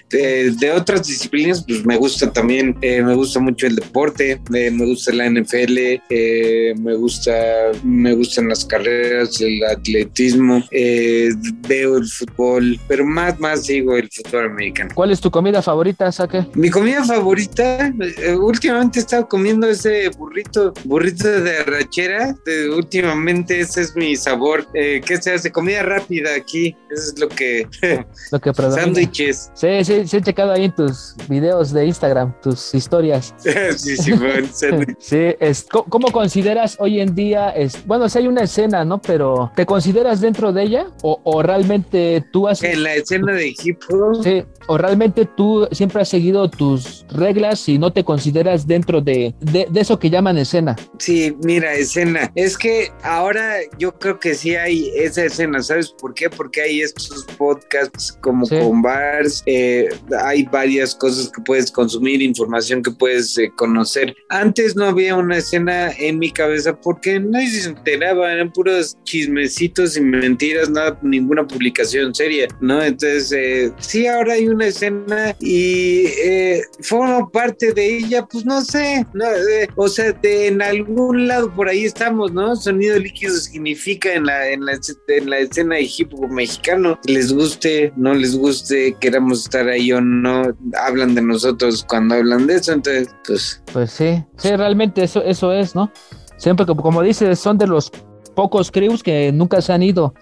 De, 0.09 0.51
de, 0.53 0.73
otras 0.73 1.07
disciplinas, 1.07 1.65
pues 1.65 1.85
me 1.87 1.97
gusta 1.97 2.33
también, 2.33 2.70
eh, 2.81 3.03
me 3.03 3.15
gusta 3.15 3.41
mucho 3.41 3.67
el 3.67 3.77
deporte, 3.77 4.41
me 4.51 4.71
gusta 4.71 5.13
la 5.13 5.29
NFL, 5.29 5.79
eh, 6.09 6.75
me 6.79 6.95
gusta, 6.95 7.33
me 7.83 8.15
gustan 8.15 8.49
las 8.49 8.65
carreras, 8.65 9.41
el 9.41 9.65
atletismo, 9.65 10.63
eh, 10.71 11.31
veo 11.69 11.97
el 11.97 12.07
fútbol, 12.07 12.79
pero 12.89 13.05
más, 13.05 13.39
más 13.41 13.67
digo 13.67 13.97
el 13.97 14.09
fútbol 14.11 14.47
americano. 14.47 14.91
¿Cuál 14.95 15.11
es 15.11 15.21
tu 15.21 15.31
comida 15.31 15.63
favorita, 15.63 16.11
Saque? 16.13 16.47
Mi 16.55 16.71
comida 16.71 17.05
favorita, 17.05 17.89
eh, 17.89 18.35
últimamente 18.35 18.99
he 18.99 19.03
estado 19.03 19.29
comiendo 19.29 19.69
ese 19.69 20.09
burrito, 20.11 20.73
burrito 20.85 21.29
de 21.29 21.59
arrachera, 21.59 22.37
últimamente 22.75 23.61
ese 23.61 23.83
es 23.83 23.97
mi 23.97 24.17
sabor, 24.17 24.67
¿qué 24.73 25.19
se 25.21 25.33
hace? 25.33 25.51
Comida 25.51 25.83
rápida 25.83 26.35
aquí, 26.35 26.77
eso 26.91 27.13
es 27.15 27.19
lo 27.19 27.29
que... 27.29 27.67
lo 28.33 28.41
que 28.41 28.51
Sándwiches. 28.71 29.51
Sí, 29.55 29.85
sí, 29.85 30.07
sí 30.07 30.17
he 30.17 30.23
checado 30.23 30.53
ahí 30.53 30.65
en 30.65 30.75
tus 30.75 31.15
videos 31.29 31.73
de 31.73 31.87
Instagram, 31.87 32.35
tus 32.43 32.60
historias. 32.75 33.35
sí, 33.77 33.97
sí, 33.97 34.13
bueno, 34.13 34.49
Sí, 34.99 35.35
es, 35.41 35.67
¿cómo 35.71 36.13
consideras 36.13 36.77
hoy 36.79 37.01
en 37.01 37.15
día, 37.15 37.51
es, 37.51 37.85
bueno, 37.87 38.09
si 38.09 38.19
hay 38.19 38.29
una 38.29 38.43
escena, 38.43 38.85
¿no? 38.85 39.01
Pero 39.01 39.51
¿te 39.57 39.67
consideras 39.67 40.21
dentro 40.21 40.53
de 40.53 40.63
ella 40.63 40.87
o, 41.03 41.43
realmente 41.43 42.25
tú 42.33 42.49
has... 42.49 42.63
En 42.63 42.83
la 42.83 42.95
escena 42.95 43.33
de 43.33 43.49
hip 43.49 43.81
hop. 43.89 44.23
Sí, 44.23 44.45
o 44.67 44.79
realmente 44.79 45.27
tú 45.37 45.67
siempre 45.73 46.03
has 46.03 46.09
seguido 46.09 46.49
tus 46.51 47.05
reglas 47.11 47.69
y 47.69 47.79
no 47.79 47.93
te 47.93 48.05
consideras 48.05 48.67
dentro 48.67 49.01
de, 49.01 49.35
de, 49.41 49.69
eso 49.75 49.99
que 49.99 50.11
llaman 50.11 50.39
escena. 50.39 50.77
Sí, 50.99 51.35
mira, 51.43 51.73
escena. 51.75 52.31
Es 52.35 52.57
que 52.59 52.91
ahora 53.03 53.57
yo 53.79 53.99
creo 53.99 54.19
que 54.21 54.35
sí 54.35 54.55
hay 54.55 54.91
esa 54.95 55.25
escena, 55.25 55.63
¿sabes 55.63 55.91
por 55.91 56.15
qué? 56.15 56.29
Porque 56.29 56.61
hay 56.63 56.81
estos 56.83 57.25
podcasts 57.39 58.17
como 58.21 58.47
con 58.47 58.83
bars, 58.83 59.43
eh, 59.47 59.89
hay 60.23 60.45
varias 60.45 60.95
cosas 60.95 61.31
que 61.31 61.43
puedes 61.43 61.71
consumir, 61.71 62.23
información 62.23 62.50
información 62.51 62.83
que 62.83 62.91
puedes 62.91 63.39
eh, 63.39 63.53
conocer. 63.55 64.17
Antes 64.29 64.75
no 64.75 64.87
había 64.87 65.15
una 65.15 65.37
escena 65.37 65.93
en 65.93 66.19
mi 66.19 66.31
cabeza 66.33 66.75
porque 66.75 67.21
nadie 67.21 67.49
se 67.49 67.69
enteraba, 67.69 68.33
eran 68.33 68.53
puros 68.53 68.97
chismecitos 69.05 69.97
y 69.97 70.01
mentiras, 70.01 70.69
nada, 70.69 70.99
ninguna 71.03 71.47
publicación 71.47 72.15
seria, 72.15 72.49
¿no? 72.61 72.83
Entonces, 72.83 73.33
eh, 73.33 73.73
sí, 73.79 74.07
ahora 74.07 74.35
hay 74.35 74.49
una 74.49 74.67
escena 74.67 75.37
y 75.39 76.07
eh, 76.25 76.63
formo 76.81 77.31
parte 77.31 77.73
de 77.73 77.99
ella, 77.99 78.27
pues 78.27 78.45
no 78.45 78.63
sé, 78.63 79.07
no, 79.15 79.27
o 79.77 79.89
sea, 79.89 80.19
en 80.23 80.61
algún 80.61 81.29
lado 81.29 81.55
por 81.55 81.69
ahí 81.69 81.85
estamos, 81.85 82.33
¿no? 82.33 82.57
Sonido 82.57 82.99
líquido 82.99 83.37
significa 83.37 84.13
en 84.13 84.27
la, 84.27 84.51
en 84.51 84.65
la, 84.65 84.73
en 85.09 85.31
la 85.31 85.39
escena 85.39 85.77
de 85.77 85.89
hip 85.97 86.13
hop 86.15 86.31
mexicano, 86.31 86.99
les 87.07 87.33
guste, 87.33 87.93
no 87.97 88.15
les 88.15 88.37
guste, 88.37 88.97
queramos 89.01 89.45
estar 89.45 89.69
ahí 89.69 89.93
o 89.93 90.01
no, 90.01 90.43
hablan 90.75 91.15
de 91.15 91.23
nosotros 91.23 91.85
cuando 91.89 92.15
hablan 92.15 92.40
entonces, 92.49 93.09
pues... 93.27 93.63
Pues 93.73 93.91
sí, 93.91 94.25
sí, 94.37 94.57
realmente 94.57 95.03
eso, 95.03 95.23
eso 95.23 95.53
es, 95.53 95.75
¿no? 95.75 95.91
Siempre, 96.37 96.67
como, 96.67 96.83
como 96.83 97.03
dices, 97.03 97.39
son 97.39 97.59
de 97.59 97.67
los 97.67 97.91
pocos 98.35 98.71
crews 98.71 99.03
que 99.03 99.33
nunca 99.33 99.61
se 99.61 99.73
han 99.73 99.83
ido 99.83 100.15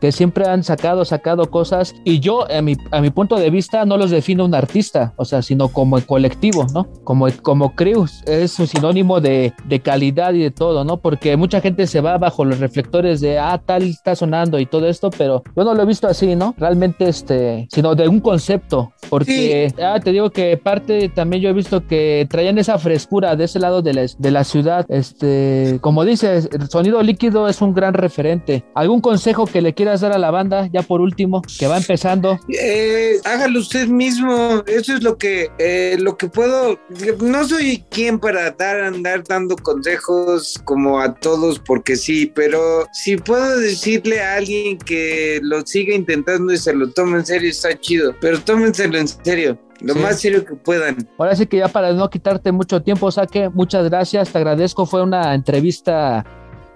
que 0.00 0.12
siempre 0.12 0.46
han 0.46 0.62
sacado, 0.62 1.04
sacado 1.04 1.50
cosas 1.50 1.94
y 2.04 2.20
yo 2.20 2.50
a 2.50 2.62
mi, 2.62 2.76
a 2.90 3.00
mi 3.00 3.10
punto 3.10 3.36
de 3.36 3.50
vista 3.50 3.84
no 3.84 3.96
los 3.96 4.10
defino 4.10 4.44
un 4.44 4.54
artista, 4.54 5.14
o 5.16 5.24
sea, 5.24 5.42
sino 5.42 5.68
como 5.68 6.00
colectivo, 6.00 6.66
¿no? 6.72 6.88
Como, 7.04 7.26
como 7.42 7.74
crew, 7.74 8.06
es 8.26 8.58
un 8.58 8.66
sinónimo 8.66 9.20
de, 9.20 9.52
de, 9.64 9.80
calidad 9.80 10.34
y 10.34 10.40
de 10.40 10.50
todo, 10.50 10.84
¿no? 10.84 10.98
Porque 10.98 11.36
mucha 11.36 11.60
gente 11.60 11.86
se 11.86 12.00
va 12.00 12.18
bajo 12.18 12.44
los 12.44 12.58
reflectores 12.58 13.20
de, 13.20 13.38
ah, 13.38 13.60
tal 13.64 13.84
está 13.84 14.16
sonando 14.16 14.58
y 14.58 14.66
todo 14.66 14.86
esto, 14.88 15.10
pero 15.10 15.42
yo 15.54 15.64
no 15.64 15.74
lo 15.74 15.82
he 15.82 15.86
visto 15.86 16.08
así, 16.08 16.36
¿no? 16.36 16.54
Realmente, 16.58 17.08
este, 17.08 17.68
sino 17.70 17.94
de 17.94 18.08
un 18.08 18.20
concepto, 18.20 18.92
porque, 19.08 19.72
ah, 19.82 20.00
te 20.02 20.12
digo 20.12 20.30
que 20.30 20.56
parte 20.56 21.08
también 21.08 21.42
yo 21.42 21.48
he 21.50 21.52
visto 21.52 21.86
que 21.86 22.26
traían 22.28 22.58
esa 22.58 22.78
frescura 22.78 23.36
de 23.36 23.44
ese 23.44 23.58
lado 23.58 23.82
de 23.82 23.94
la, 23.94 24.06
de 24.18 24.30
la 24.30 24.44
ciudad, 24.44 24.86
este, 24.88 25.78
como 25.80 26.04
dices, 26.04 26.48
el 26.52 26.68
sonido 26.68 27.02
líquido 27.02 27.48
es 27.48 27.60
un 27.62 27.74
gran 27.74 27.94
referente. 27.94 28.64
¿Algún 28.74 29.00
consejo 29.00 29.46
que 29.46 29.62
le 29.62 29.74
dar 29.94 30.12
a 30.12 30.18
la 30.18 30.30
banda, 30.30 30.68
ya 30.72 30.82
por 30.82 31.00
último, 31.00 31.42
que 31.58 31.66
va 31.66 31.76
empezando? 31.76 32.38
Eh, 32.48 33.18
hágalo 33.24 33.60
usted 33.60 33.88
mismo, 33.88 34.62
eso 34.66 34.94
es 34.94 35.02
lo 35.02 35.16
que, 35.16 35.50
eh, 35.58 35.96
lo 35.98 36.16
que 36.16 36.28
puedo, 36.28 36.78
no 37.20 37.46
soy 37.46 37.84
quien 37.90 38.18
para 38.18 38.50
dar, 38.50 38.80
andar 38.80 39.22
dando 39.24 39.56
consejos 39.56 40.60
como 40.64 41.00
a 41.00 41.14
todos, 41.14 41.58
porque 41.58 41.96
sí, 41.96 42.32
pero 42.34 42.86
si 42.92 43.16
puedo 43.16 43.58
decirle 43.58 44.20
a 44.20 44.36
alguien 44.36 44.78
que 44.78 45.40
lo 45.42 45.64
siga 45.66 45.94
intentando 45.94 46.52
y 46.52 46.58
se 46.58 46.74
lo 46.74 46.90
tome 46.90 47.18
en 47.18 47.26
serio, 47.26 47.50
está 47.50 47.78
chido, 47.78 48.14
pero 48.20 48.40
tómenselo 48.40 48.98
en 48.98 49.08
serio. 49.08 49.58
Lo 49.80 49.94
más 49.94 50.20
serio 50.20 50.44
que 50.44 50.54
puedan. 50.54 50.96
Ahora 51.18 51.36
sí 51.36 51.46
que 51.46 51.58
ya 51.58 51.68
para 51.68 51.92
no 51.92 52.08
quitarte 52.08 52.50
mucho 52.50 52.82
tiempo, 52.82 53.10
Saque, 53.10 53.50
muchas 53.50 53.84
gracias, 53.90 54.32
te 54.32 54.38
agradezco. 54.38 54.86
Fue 54.86 55.02
una 55.02 55.34
entrevista 55.34 56.24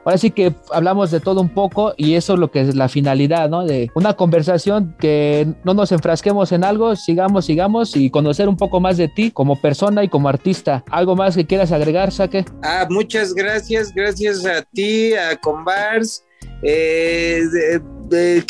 Ahora 0.04 0.18
sí 0.18 0.30
que 0.30 0.54
hablamos 0.72 1.10
de 1.10 1.20
todo 1.20 1.40
un 1.40 1.50
poco 1.50 1.94
y 1.96 2.14
eso 2.14 2.34
es 2.34 2.38
lo 2.38 2.50
que 2.50 2.60
es 2.60 2.74
la 2.74 2.88
finalidad, 2.88 3.50
¿no? 3.50 3.64
De 3.64 3.90
una 3.94 4.14
conversación 4.14 4.96
que 4.98 5.46
no 5.64 5.74
nos 5.74 5.92
enfrasquemos 5.92 6.52
en 6.52 6.64
algo, 6.64 6.96
sigamos, 6.96 7.44
sigamos 7.44 7.96
y 7.96 8.10
conocer 8.10 8.48
un 8.48 8.56
poco 8.56 8.80
más 8.80 8.96
de 8.96 9.08
ti 9.08 9.30
como 9.30 9.60
persona 9.60 10.02
y 10.02 10.08
como 10.08 10.28
artista. 10.28 10.84
¿Algo 10.90 11.16
más 11.16 11.36
que 11.36 11.46
quieras 11.46 11.72
agregar, 11.72 12.12
Saque? 12.12 12.44
Ah, 12.62 12.86
muchas 12.88 13.34
gracias, 13.34 13.92
gracias 13.94 14.46
a 14.46 14.62
ti, 14.62 15.14
a 15.14 15.36
Convars. 15.36 16.24
Eh, 16.62 17.42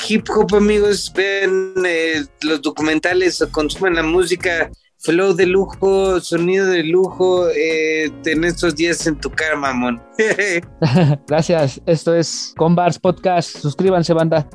hip 0.08 0.28
hop 0.34 0.54
amigos, 0.54 1.12
ven 1.14 1.74
eh, 1.84 2.24
los 2.42 2.62
documentales, 2.62 3.44
consumen 3.52 3.94
la 3.94 4.02
música, 4.02 4.70
flow 5.00 5.34
de 5.34 5.46
lujo, 5.46 6.20
sonido 6.20 6.66
de 6.66 6.84
lujo 6.84 7.48
eh, 7.50 8.12
en 8.24 8.44
estos 8.44 8.76
días 8.76 9.06
en 9.06 9.16
tu 9.16 9.30
cara, 9.30 9.56
mamón. 9.56 10.00
Gracias. 11.26 11.80
Esto 11.86 12.14
es 12.14 12.54
Convars 12.56 12.98
Podcast. 12.98 13.58
Suscríbanse, 13.58 14.12
banda. 14.12 14.48